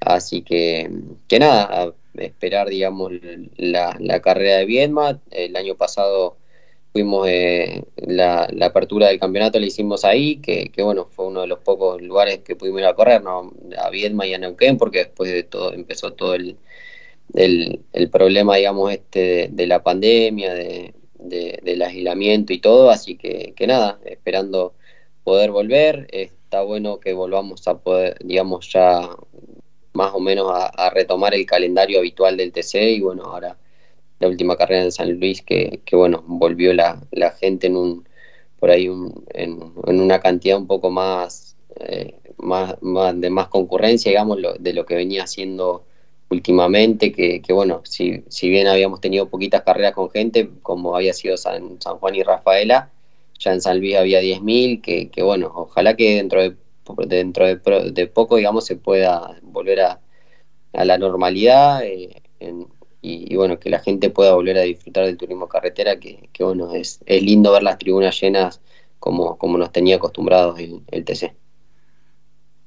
así 0.00 0.42
que, 0.42 0.88
que 1.26 1.38
nada, 1.40 1.92
esperar, 2.14 2.68
digamos, 2.68 3.12
la, 3.56 3.96
la, 3.98 4.20
carrera 4.20 4.58
de 4.58 4.66
Viedma, 4.66 5.20
el 5.30 5.56
año 5.56 5.74
pasado 5.76 6.36
fuimos, 6.98 7.28
eh, 7.28 7.84
la, 7.96 8.48
la, 8.52 8.66
apertura 8.66 9.08
del 9.08 9.20
campeonato 9.20 9.60
la 9.60 9.66
hicimos 9.66 10.04
ahí, 10.04 10.38
que, 10.38 10.70
bueno, 10.82 11.06
fue 11.10 11.26
uno 11.26 11.42
de 11.42 11.46
los 11.46 11.60
pocos 11.60 12.02
lugares 12.02 12.40
que 12.40 12.56
pudimos 12.56 12.80
ir 12.80 12.86
a 12.86 12.94
correr, 12.94 13.22
¿no? 13.22 13.52
a 13.78 13.90
Viedma 13.90 14.26
y 14.26 14.34
a 14.34 14.38
Neuquén, 14.38 14.78
porque 14.78 14.98
después 14.98 15.32
de 15.32 15.44
todo 15.44 15.72
empezó 15.74 16.12
todo 16.12 16.34
el, 16.34 16.58
el, 17.34 18.10
problema, 18.10 18.56
digamos, 18.56 18.92
este 18.92 19.48
de 19.52 19.66
la 19.66 19.82
pandemia, 19.82 20.54
de, 20.54 20.94
del 21.14 21.82
aislamiento 21.82 22.52
y 22.52 22.58
todo, 22.58 22.90
así 22.90 23.16
que 23.16 23.54
nada, 23.66 24.00
esperando 24.04 24.74
poder 25.24 25.50
volver, 25.50 26.08
está 26.10 26.62
bueno 26.62 26.98
que 27.00 27.12
volvamos 27.12 27.68
a 27.68 27.78
poder, 27.78 28.16
digamos, 28.24 28.70
ya 28.72 29.08
más 29.92 30.14
o 30.14 30.20
menos 30.20 30.50
a, 30.52 30.90
retomar 30.90 31.34
el 31.34 31.44
calendario 31.44 31.98
habitual 31.98 32.36
del 32.36 32.52
TC 32.52 32.74
y 32.92 33.00
bueno, 33.00 33.24
ahora 33.24 33.58
la 34.20 34.28
última 34.28 34.56
carrera 34.56 34.84
en 34.84 34.92
San 34.92 35.12
Luis 35.18 35.42
que, 35.42 35.80
que 35.84 35.96
bueno, 35.96 36.24
volvió 36.26 36.72
la, 36.74 37.00
la, 37.12 37.30
gente 37.32 37.68
en 37.68 37.76
un, 37.76 38.08
por 38.58 38.70
ahí 38.70 38.88
un, 38.88 39.24
en, 39.34 39.72
una 39.86 40.20
cantidad 40.20 40.58
un 40.58 40.66
poco 40.66 40.90
más, 40.90 41.56
eh, 41.80 42.14
más, 42.38 42.76
más, 42.82 43.20
de 43.20 43.30
más 43.30 43.48
concurrencia, 43.48 44.10
digamos, 44.10 44.38
de 44.58 44.72
lo 44.72 44.86
que 44.86 44.96
venía 44.96 45.24
haciendo 45.24 45.84
últimamente, 46.30 47.12
que, 47.12 47.40
que 47.40 47.52
bueno, 47.52 47.80
si, 47.84 48.24
si, 48.28 48.48
bien 48.48 48.66
habíamos 48.66 49.00
tenido 49.00 49.28
poquitas 49.28 49.62
carreras 49.62 49.94
con 49.94 50.10
gente, 50.10 50.50
como 50.62 50.96
había 50.96 51.14
sido 51.14 51.36
San, 51.36 51.80
San 51.80 51.98
Juan 51.98 52.14
y 52.16 52.22
Rafaela, 52.22 52.90
ya 53.38 53.52
en 53.52 53.60
San 53.60 53.78
Luis 53.80 53.96
había 53.96 54.20
10.000, 54.20 54.82
que, 54.82 55.10
que 55.10 55.22
bueno, 55.22 55.52
ojalá 55.54 55.96
que 55.96 56.16
dentro 56.16 56.42
de, 56.42 56.56
dentro 57.06 57.46
de, 57.46 58.06
poco, 58.08 58.36
digamos, 58.36 58.66
se 58.66 58.76
pueda 58.76 59.38
volver 59.42 59.80
a, 59.80 60.00
a 60.72 60.84
la 60.84 60.98
normalidad 60.98 61.82
eh, 61.84 62.22
y, 63.08 63.36
bueno, 63.36 63.58
que 63.58 63.70
la 63.70 63.80
gente 63.80 64.10
pueda 64.10 64.34
volver 64.34 64.58
a 64.58 64.62
disfrutar 64.62 65.06
del 65.06 65.16
turismo 65.16 65.48
carretera, 65.48 65.98
que, 65.98 66.28
que 66.32 66.44
bueno, 66.44 66.74
es, 66.74 67.00
es 67.06 67.22
lindo 67.22 67.52
ver 67.52 67.62
las 67.62 67.78
tribunas 67.78 68.20
llenas 68.20 68.60
como, 68.98 69.38
como 69.38 69.58
nos 69.58 69.72
tenía 69.72 69.96
acostumbrados 69.96 70.58
el, 70.58 70.82
el 70.88 71.04
TC. 71.04 71.34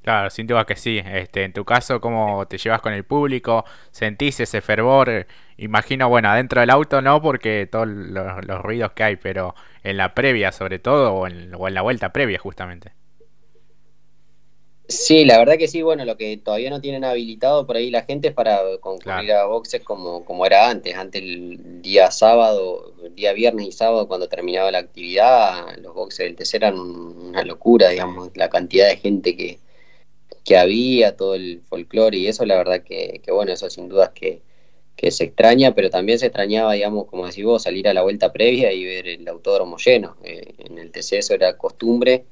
Claro, 0.01 0.31
sin 0.31 0.47
duda 0.47 0.65
que 0.65 0.75
sí. 0.75 0.99
Este, 1.05 1.43
en 1.43 1.53
tu 1.53 1.63
caso, 1.63 2.01
¿cómo 2.01 2.47
te 2.47 2.57
llevas 2.57 2.81
con 2.81 2.93
el 2.93 3.03
público? 3.03 3.65
¿Sentís 3.91 4.39
ese 4.39 4.61
fervor? 4.61 5.27
Imagino, 5.57 6.09
bueno, 6.09 6.29
adentro 6.29 6.59
del 6.59 6.71
auto 6.71 7.01
no, 7.03 7.21
porque 7.21 7.67
todos 7.71 7.87
los, 7.87 8.61
ruidos 8.61 8.93
que 8.93 9.03
hay, 9.03 9.15
pero 9.17 9.53
en 9.83 9.97
la 9.97 10.15
previa 10.15 10.51
sobre 10.51 10.79
todo, 10.79 11.13
o 11.13 11.27
en, 11.27 11.51
la 11.51 11.81
vuelta 11.81 12.11
previa 12.11 12.39
justamente. 12.39 12.93
Sí, 14.91 15.23
la 15.23 15.37
verdad 15.37 15.57
que 15.57 15.69
sí, 15.69 15.81
bueno, 15.81 16.03
lo 16.03 16.17
que 16.17 16.35
todavía 16.35 16.69
no 16.69 16.81
tienen 16.81 17.05
habilitado 17.05 17.65
por 17.65 17.77
ahí 17.77 17.89
la 17.89 18.03
gente 18.03 18.27
es 18.27 18.33
para 18.33 18.59
concurrir 18.81 19.31
a 19.31 19.45
boxes 19.45 19.81
como, 19.83 20.25
como 20.25 20.45
era 20.45 20.69
antes. 20.69 20.95
Antes 20.95 21.21
el 21.21 21.81
día 21.81 22.11
sábado, 22.11 22.93
el 23.01 23.15
día 23.15 23.31
viernes 23.31 23.67
y 23.67 23.71
sábado 23.71 24.09
cuando 24.09 24.27
terminaba 24.27 24.69
la 24.69 24.79
actividad, 24.79 25.77
los 25.77 25.93
boxes 25.93 26.25
del 26.25 26.35
TC 26.35 26.55
eran 26.55 26.77
una 26.77 27.43
locura, 27.43 27.89
digamos, 27.89 28.31
la 28.35 28.49
cantidad 28.49 28.89
de 28.89 28.97
gente 28.97 29.37
que, 29.37 29.59
que 30.43 30.57
había, 30.57 31.15
todo 31.15 31.35
el 31.35 31.61
folclore 31.69 32.17
y 32.17 32.27
eso, 32.27 32.45
la 32.45 32.57
verdad 32.57 32.83
que, 32.83 33.21
bueno, 33.29 33.53
eso 33.53 33.69
sin 33.69 33.87
dudas 33.87 34.09
que, 34.09 34.41
que, 34.97 35.11
se 35.11 35.23
extraña, 35.23 35.73
pero 35.73 35.89
también 35.89 36.19
se 36.19 36.25
extrañaba, 36.27 36.73
digamos, 36.73 37.05
como 37.05 37.27
decís 37.27 37.45
vos, 37.45 37.63
salir 37.63 37.87
a 37.87 37.93
la 37.93 38.01
vuelta 38.01 38.33
previa 38.33 38.73
y 38.73 38.83
ver 38.83 39.07
el 39.07 39.27
autódromo 39.27 39.77
lleno. 39.77 40.17
Eh, 40.23 40.53
en 40.59 40.77
el 40.79 40.91
TC 40.91 41.13
eso 41.19 41.33
era 41.33 41.57
costumbre, 41.57 42.25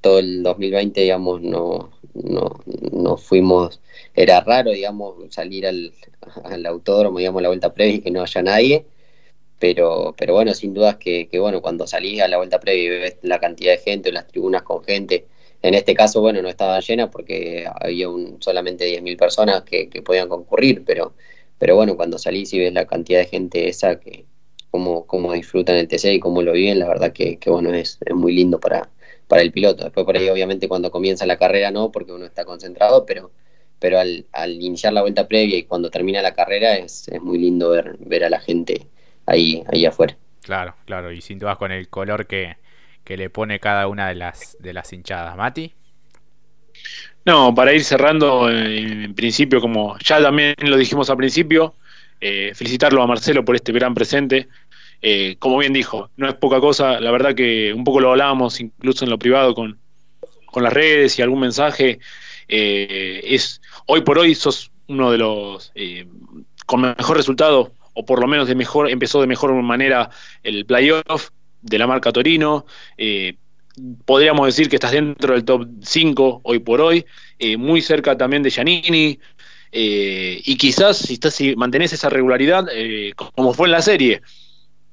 todo 0.00 0.18
el 0.20 0.42
2020, 0.42 1.00
digamos, 1.00 1.42
no, 1.42 1.90
no, 2.24 2.60
no 2.92 3.16
fuimos, 3.16 3.80
era 4.14 4.40
raro, 4.40 4.70
digamos, 4.70 5.14
salir 5.30 5.66
al, 5.66 5.92
al 6.44 6.66
autódromo, 6.66 7.18
digamos, 7.18 7.42
la 7.42 7.48
vuelta 7.48 7.72
previa 7.72 7.96
y 7.96 8.00
que 8.00 8.10
no 8.10 8.22
haya 8.22 8.42
nadie. 8.42 8.86
Pero, 9.58 10.14
pero 10.16 10.34
bueno, 10.34 10.54
sin 10.54 10.72
dudas 10.74 10.96
que, 10.96 11.28
que 11.28 11.38
bueno, 11.40 11.60
cuando 11.62 11.86
salís 11.86 12.20
a 12.22 12.28
la 12.28 12.36
vuelta 12.36 12.60
previa 12.60 12.84
y 12.84 12.88
ves 12.88 13.16
la 13.22 13.40
cantidad 13.40 13.72
de 13.72 13.78
gente, 13.78 14.12
las 14.12 14.28
tribunas 14.28 14.62
con 14.62 14.84
gente, 14.84 15.26
en 15.62 15.74
este 15.74 15.94
caso, 15.94 16.20
bueno, 16.20 16.40
no 16.42 16.48
estaba 16.48 16.78
llena 16.80 17.10
porque 17.10 17.66
había 17.80 18.08
un, 18.08 18.40
solamente 18.40 18.86
10.000 18.86 19.16
personas 19.16 19.62
que, 19.64 19.88
podían 20.04 20.28
concurrir, 20.28 20.84
pero, 20.84 21.14
pero 21.58 21.74
bueno, 21.76 21.96
cuando 21.96 22.18
salís 22.18 22.52
y 22.52 22.60
ves 22.60 22.72
la 22.72 22.86
cantidad 22.86 23.20
de 23.20 23.26
gente 23.26 23.68
esa, 23.68 23.98
que 23.98 24.24
cómo, 24.70 25.06
cómo 25.06 25.32
disfrutan 25.32 25.76
el 25.76 25.88
TC 25.88 26.14
y 26.14 26.20
cómo 26.20 26.42
lo 26.42 26.52
viven, 26.52 26.78
la 26.78 26.88
verdad 26.88 27.12
que, 27.12 27.38
bueno, 27.46 27.74
es, 27.74 27.98
es, 28.04 28.14
muy 28.14 28.34
lindo 28.34 28.60
para, 28.60 28.88
para 29.28 29.42
el 29.42 29.52
piloto. 29.52 29.84
Después 29.84 30.04
por 30.04 30.16
ahí, 30.16 30.28
obviamente, 30.28 30.66
cuando 30.68 30.90
comienza 30.90 31.26
la 31.26 31.38
carrera 31.38 31.70
no, 31.70 31.92
porque 31.92 32.12
uno 32.12 32.24
está 32.24 32.44
concentrado, 32.44 33.06
pero, 33.06 33.30
pero 33.78 34.00
al, 34.00 34.26
al 34.32 34.60
iniciar 34.60 34.92
la 34.92 35.02
vuelta 35.02 35.28
previa 35.28 35.56
y 35.56 35.64
cuando 35.64 35.90
termina 35.90 36.20
la 36.22 36.34
carrera 36.34 36.76
es, 36.76 37.06
es 37.08 37.20
muy 37.20 37.38
lindo 37.38 37.70
ver, 37.70 37.96
ver 38.00 38.24
a 38.24 38.30
la 38.30 38.40
gente 38.40 38.88
ahí, 39.26 39.62
ahí 39.72 39.86
afuera. 39.86 40.16
Claro, 40.42 40.74
claro, 40.86 41.12
y 41.12 41.20
sin 41.20 41.38
dudas 41.38 41.58
con 41.58 41.70
el 41.70 41.88
color 41.88 42.26
que, 42.26 42.56
que 43.04 43.16
le 43.16 43.30
pone 43.30 43.60
cada 43.60 43.86
una 43.86 44.08
de 44.08 44.14
las, 44.14 44.56
de 44.58 44.72
las 44.72 44.92
hinchadas. 44.92 45.36
Mati. 45.36 45.74
No, 47.24 47.54
para 47.54 47.74
ir 47.74 47.84
cerrando, 47.84 48.48
en 48.50 49.14
principio, 49.14 49.60
como 49.60 49.98
ya 49.98 50.22
también 50.22 50.54
lo 50.62 50.76
dijimos 50.76 51.10
al 51.10 51.18
principio, 51.18 51.74
eh, 52.20 52.52
felicitarlo 52.54 53.02
a 53.02 53.06
Marcelo 53.06 53.44
por 53.44 53.54
este 53.54 53.72
gran 53.72 53.94
presente. 53.94 54.48
Eh, 55.00 55.36
como 55.38 55.58
bien 55.58 55.72
dijo, 55.72 56.10
no 56.16 56.28
es 56.28 56.34
poca 56.34 56.60
cosa, 56.60 57.00
la 57.00 57.10
verdad 57.10 57.34
que 57.34 57.72
un 57.72 57.84
poco 57.84 58.00
lo 58.00 58.10
hablábamos 58.10 58.60
incluso 58.60 59.04
en 59.04 59.10
lo 59.10 59.18
privado 59.18 59.54
con, 59.54 59.78
con 60.46 60.62
las 60.62 60.72
redes 60.72 61.18
y 61.18 61.22
algún 61.22 61.40
mensaje. 61.40 62.00
Eh, 62.48 63.20
es 63.24 63.60
Hoy 63.86 64.00
por 64.02 64.18
hoy 64.18 64.34
sos 64.34 64.70
uno 64.86 65.10
de 65.10 65.18
los 65.18 65.72
con 66.66 66.80
mejor 66.82 67.16
resultado 67.16 67.72
o 67.98 68.04
por 68.04 68.20
lo 68.20 68.28
menos 68.28 68.46
de 68.46 68.54
mejor, 68.54 68.88
empezó 68.90 69.20
de 69.20 69.26
mejor 69.26 69.52
manera 69.54 70.08
el 70.44 70.66
playoff 70.66 71.30
de 71.62 71.78
la 71.78 71.86
marca 71.88 72.12
Torino. 72.12 72.64
Eh, 72.96 73.34
podríamos 74.04 74.46
decir 74.46 74.68
que 74.68 74.76
estás 74.76 74.92
dentro 74.92 75.34
del 75.34 75.44
top 75.44 75.66
5 75.82 76.42
hoy 76.44 76.60
por 76.60 76.80
hoy, 76.80 77.04
eh, 77.40 77.56
muy 77.56 77.80
cerca 77.80 78.16
también 78.16 78.44
de 78.44 78.50
Giannini, 78.50 79.18
eh, 79.72 80.40
y 80.44 80.56
quizás 80.56 80.98
si, 80.98 81.14
estás, 81.14 81.34
si 81.34 81.56
mantenés 81.56 81.92
esa 81.92 82.08
regularidad, 82.08 82.66
como 83.34 83.52
fue 83.52 83.66
en 83.66 83.72
la 83.72 83.82
serie, 83.82 84.22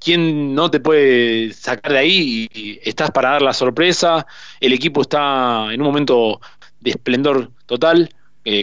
¿quién 0.05 0.53
no 0.53 0.69
te 0.69 0.79
puede 0.79 1.51
sacar 1.51 1.93
de 1.93 1.97
ahí? 1.97 2.47
Y 2.53 2.79
estás 2.87 3.09
para 3.09 3.31
dar 3.31 3.41
la 3.41 3.53
sorpresa, 3.53 4.27
el 4.59 4.71
equipo 4.71 5.01
está 5.01 5.73
en 5.73 5.81
un 5.81 5.87
momento 5.87 6.39
de 6.79 6.91
esplendor 6.91 7.49
total, 7.65 8.09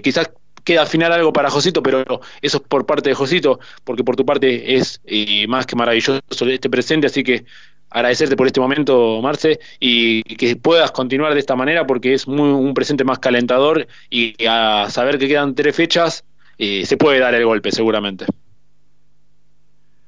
quizás 0.03 0.31
queda 0.63 0.83
al 0.83 0.87
final 0.87 1.11
algo 1.11 1.33
para 1.33 1.51
Josito, 1.51 1.83
pero 1.83 2.21
eso 2.41 2.57
es 2.59 2.63
por 2.63 2.87
parte 2.87 3.09
de 3.09 3.17
Josito, 3.17 3.59
porque 3.83 4.05
por 4.05 4.15
tu 4.15 4.25
parte 4.25 4.77
es 4.77 5.01
más 5.49 5.67
que 5.67 5.75
maravilloso 5.75 6.21
este 6.31 6.71
presente, 6.71 7.09
así 7.09 7.25
que 7.25 7.45
agradecerte 7.91 8.37
por 8.37 8.47
este 8.47 8.61
momento, 8.61 9.21
Marce, 9.21 9.59
y 9.81 10.23
que 10.23 10.55
puedas 10.57 10.93
continuar 10.93 11.35
de 11.35 11.41
esta 11.41 11.57
manera 11.57 11.87
porque 11.87 12.15
es 12.15 12.29
muy, 12.29 12.51
un 12.51 12.73
presente 12.75 13.03
más 13.03 13.19
calentador 13.19 13.87
y 14.09 14.35
a 14.47 14.87
saber 14.91 15.19
que 15.19 15.27
quedan 15.27 15.57
tres 15.57 15.75
fechas, 15.75 16.25
eh, 16.59 16.87
se 16.87 16.97
puede 16.97 17.19
dar 17.19 17.35
el 17.35 17.45
golpe 17.45 17.73
seguramente. 17.73 18.27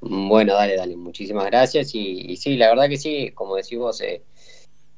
Bueno, 0.07 0.53
dale, 0.53 0.75
dale, 0.75 0.95
muchísimas 0.97 1.45
gracias 1.47 1.95
y, 1.95 2.37
sí, 2.37 2.57
la 2.57 2.69
verdad 2.69 2.87
que 2.89 2.97
sí, 2.97 3.31
como 3.33 3.55
decís 3.55 3.79
vos, 3.79 4.01
eh, 4.01 4.21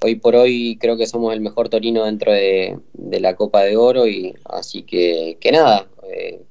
hoy 0.02 0.16
por 0.16 0.36
hoy 0.36 0.78
creo 0.82 0.98
que 0.98 1.08
somos 1.08 1.34
el 1.34 1.40
mejor 1.40 1.70
Torino 1.70 2.04
dentro 2.04 2.34
de, 2.34 2.78
la 2.94 3.36
Copa 3.38 3.64
de 3.64 3.78
Oro 3.78 4.06
y 4.08 4.36
así 4.46 4.84
que, 4.84 5.38
nada, 5.54 5.88
eh, 6.12 6.42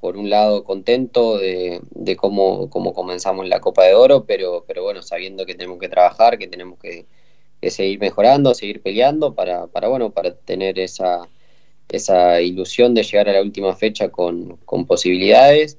por 0.00 0.16
un 0.16 0.30
lado 0.30 0.64
contento 0.64 1.36
de, 1.38 1.82
cómo, 2.16 2.70
cómo, 2.70 2.94
comenzamos 2.94 3.46
la 3.48 3.60
Copa 3.60 3.84
de 3.84 3.94
Oro, 3.94 4.24
pero, 4.24 4.64
pero 4.66 4.82
bueno, 4.82 5.02
sabiendo 5.02 5.44
que 5.44 5.54
tenemos 5.54 5.78
que 5.78 5.90
trabajar, 5.90 6.38
que 6.38 6.48
tenemos 6.48 6.78
que, 6.78 7.06
seguir 7.70 8.00
mejorando, 8.00 8.54
seguir 8.54 8.80
peleando 8.82 9.34
para, 9.34 9.66
para, 9.66 9.88
bueno, 9.88 10.10
para 10.10 10.34
tener 10.34 10.78
esa, 10.78 11.28
esa 11.90 12.40
ilusión 12.40 12.94
de 12.94 13.02
llegar 13.02 13.28
a 13.28 13.34
la 13.34 13.42
última 13.42 13.76
fecha 13.76 14.08
con, 14.10 14.58
posibilidades. 14.86 15.76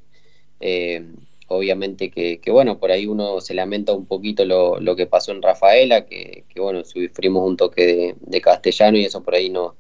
Eh, 0.59 1.03
obviamente 1.51 2.09
que, 2.09 2.39
bueno, 2.51 2.79
por 2.79 2.91
ahí 2.91 3.07
uno 3.07 3.41
se 3.41 3.53
lamenta 3.53 3.93
un 3.93 4.05
poquito 4.05 4.45
lo, 4.45 4.79
lo 4.79 4.95
que 4.95 5.07
pasó 5.07 5.31
en 5.31 5.41
Rafaela, 5.41 6.05
que, 6.05 6.45
bueno, 6.55 6.83
sufrimos 6.83 7.47
un 7.47 7.57
toque 7.57 8.15
de, 8.19 8.41
castellano 8.41 8.97
y 8.97 9.05
eso 9.05 9.23
por 9.23 9.35
ahí 9.35 9.49
no 9.49 9.75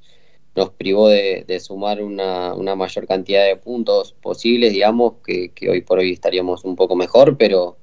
nos 0.55 0.71
privó 0.71 1.09
de, 1.09 1.59
sumar 1.61 2.01
una, 2.01 2.55
mayor 2.75 3.07
cantidad 3.07 3.45
de 3.45 3.55
puntos 3.55 4.13
posibles, 4.13 4.73
digamos, 4.73 5.15
que, 5.25 5.51
hoy 5.69 5.81
por 5.81 5.99
hoy 5.99 6.11
estaríamos 6.11 6.65
un 6.65 6.75
poco 6.75 6.95
mejor, 6.95 7.37
pero, 7.37 7.77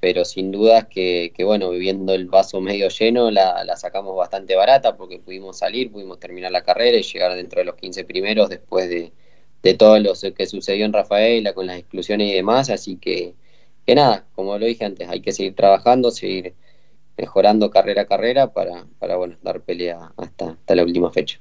pero 0.00 0.24
sin 0.24 0.52
dudas 0.52 0.86
que, 0.86 1.32
bueno, 1.44 1.70
viviendo 1.70 2.14
el 2.14 2.26
vaso 2.26 2.60
medio 2.60 2.88
lleno, 2.88 3.30
la, 3.30 3.76
sacamos 3.76 4.16
bastante 4.16 4.56
barata 4.56 4.96
porque 4.96 5.18
pudimos 5.18 5.58
salir, 5.58 5.90
pudimos 5.90 6.20
terminar 6.20 6.52
la 6.52 6.62
carrera 6.62 6.96
y 6.98 7.02
llegar 7.02 7.34
dentro 7.34 7.60
de 7.60 7.64
los 7.66 7.76
15 7.76 8.04
primeros 8.04 8.48
después 8.48 8.88
de, 8.88 9.12
todo 9.74 9.98
lo 9.98 10.12
que 10.36 10.46
sucedió 10.46 10.84
en 10.86 10.92
Rafaela 10.92 11.52
con 11.52 11.66
las 11.66 11.78
exclusiones 11.78 12.30
y 12.30 12.34
demás, 12.34 12.70
así 12.70 12.96
que, 12.96 13.34
que 13.84 13.94
nada, 13.94 14.24
como 14.34 14.58
lo 14.58 14.66
dije 14.66 14.84
antes, 14.84 15.08
hay 15.08 15.20
que 15.20 15.32
seguir 15.32 15.54
trabajando, 15.54 16.10
seguir 16.10 16.54
mejorando 17.16 17.70
carrera 17.70 18.02
a 18.02 18.06
carrera 18.06 18.52
para, 18.52 18.86
para 18.98 19.16
bueno, 19.16 19.36
dar 19.42 19.60
pelea 19.60 20.12
hasta, 20.16 20.50
hasta 20.50 20.74
la 20.74 20.84
última 20.84 21.10
fecha. 21.10 21.38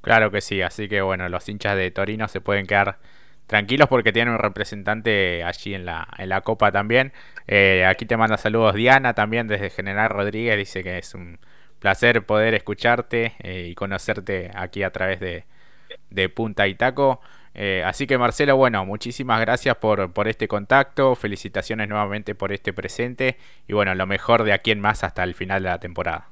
Claro 0.00 0.30
que 0.30 0.40
sí, 0.40 0.62
así 0.62 0.88
que 0.88 1.02
bueno, 1.02 1.28
los 1.28 1.48
hinchas 1.48 1.76
de 1.76 1.90
Torino 1.90 2.28
se 2.28 2.40
pueden 2.40 2.66
quedar 2.66 2.98
tranquilos 3.46 3.88
porque 3.88 4.12
tienen 4.12 4.34
un 4.34 4.40
representante 4.40 5.42
allí 5.44 5.74
en 5.74 5.84
la, 5.84 6.08
en 6.18 6.28
la 6.28 6.42
Copa 6.42 6.72
también. 6.72 7.12
Eh, 7.48 7.84
aquí 7.86 8.06
te 8.06 8.16
manda 8.16 8.36
saludos 8.36 8.74
Diana 8.74 9.14
también 9.14 9.48
desde 9.48 9.70
General 9.70 10.08
Rodríguez, 10.08 10.56
dice 10.56 10.82
que 10.82 10.98
es 10.98 11.14
un 11.14 11.38
placer 11.80 12.24
poder 12.24 12.54
escucharte 12.54 13.34
eh, 13.40 13.68
y 13.70 13.74
conocerte 13.74 14.50
aquí 14.54 14.82
a 14.82 14.90
través 14.90 15.20
de, 15.20 15.44
de 16.10 16.28
Punta 16.28 16.66
y 16.68 16.74
Taco. 16.74 17.20
Eh, 17.58 17.82
así 17.86 18.06
que 18.06 18.18
Marcelo, 18.18 18.54
bueno, 18.56 18.84
muchísimas 18.84 19.40
gracias 19.40 19.76
por, 19.78 20.12
por 20.12 20.28
este 20.28 20.46
contacto, 20.46 21.14
felicitaciones 21.14 21.88
nuevamente 21.88 22.34
por 22.34 22.52
este 22.52 22.74
presente. 22.74 23.38
Y 23.66 23.72
bueno, 23.72 23.94
lo 23.94 24.06
mejor 24.06 24.44
de 24.44 24.52
aquí 24.52 24.72
en 24.72 24.80
más 24.80 25.02
hasta 25.02 25.24
el 25.24 25.34
final 25.34 25.62
de 25.62 25.70
la 25.70 25.80
temporada. 25.80 26.28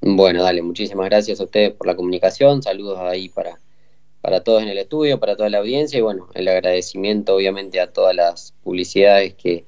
Bueno, 0.00 0.42
dale, 0.42 0.60
muchísimas 0.62 1.06
gracias 1.06 1.40
a 1.40 1.44
ustedes 1.44 1.70
por 1.72 1.86
la 1.86 1.94
comunicación, 1.94 2.62
saludos 2.64 2.98
ahí 2.98 3.28
para, 3.28 3.60
para 4.20 4.42
todos 4.42 4.62
en 4.62 4.70
el 4.70 4.78
estudio, 4.78 5.20
para 5.20 5.36
toda 5.36 5.50
la 5.50 5.58
audiencia. 5.58 5.98
Y 5.98 6.02
bueno, 6.02 6.28
el 6.34 6.48
agradecimiento 6.48 7.36
obviamente 7.36 7.80
a 7.80 7.92
todas 7.92 8.16
las 8.16 8.52
publicidades 8.64 9.34
que, 9.34 9.66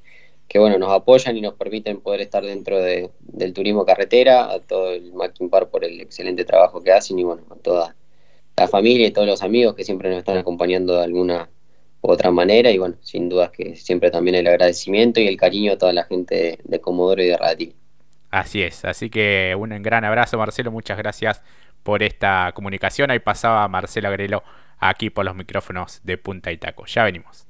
que 0.49 0.59
bueno, 0.59 0.79
nos 0.79 0.91
apoyan 0.91 1.37
y 1.37 1.43
nos 1.43 1.55
permiten 1.55 2.01
poder 2.01 2.23
estar 2.23 2.43
dentro 2.45 2.81
de, 2.81 3.11
del 3.21 3.53
turismo 3.53 3.87
carretera, 3.87 4.51
a 4.51 4.59
todo 4.59 4.91
el 4.91 5.12
Mackin 5.12 5.49
Par 5.49 5.69
por 5.69 5.85
el 5.85 6.01
excelente 6.01 6.45
trabajo 6.45 6.83
que 6.83 6.91
hacen 6.91 7.21
y 7.21 7.23
bueno, 7.23 7.45
a 7.51 7.55
toda 7.55 7.95
la 8.57 8.69
familia 8.69 9.07
y 9.07 9.11
todos 9.11 9.27
los 9.27 9.43
amigos 9.43 9.75
que 9.75 9.85
siempre 9.85 10.09
nos 10.11 10.19
están 10.19 10.37
acompañando 10.37 10.97
de 10.97 11.05
alguna 11.05 11.49
u 12.01 12.11
otra 12.11 12.31
manera 12.31 12.71
y 12.71 12.79
bueno, 12.79 12.97
sin 13.01 13.29
dudas 13.29 13.51
que 13.51 13.77
siempre 13.77 14.11
también 14.11 14.35
el 14.37 14.47
agradecimiento 14.47 15.21
y 15.21 15.29
el 15.29 15.37
cariño 15.37 15.73
a 15.73 15.79
toda 15.79 15.93
la 15.93 16.05
gente 16.05 16.59
de, 16.62 16.81
Comodoro 16.81 17.23
y 17.23 17.27
de 17.27 17.37
Ratil. 17.37 17.77
Así 18.31 18.62
es, 18.62 18.85
así 18.85 19.11
que 19.11 19.55
un 19.59 19.71
gran 19.83 20.05
abrazo 20.05 20.38
Marcelo, 20.38 20.71
muchas 20.71 20.99
gracias 20.99 21.43
por 21.83 22.03
esta 22.03 22.53
comunicación. 22.55 23.11
Ahí 23.11 23.19
pasaba 23.19 23.67
Marcelo 23.69 24.09
Agrelo 24.09 24.43
aquí 24.79 25.11
por 25.11 25.25
los 25.25 25.35
micrófonos 25.35 26.01
de 26.03 26.19
Punta 26.19 26.51
y 26.51 26.57
Taco. 26.57 26.87
Ya 26.87 27.05
venimos. 27.05 27.47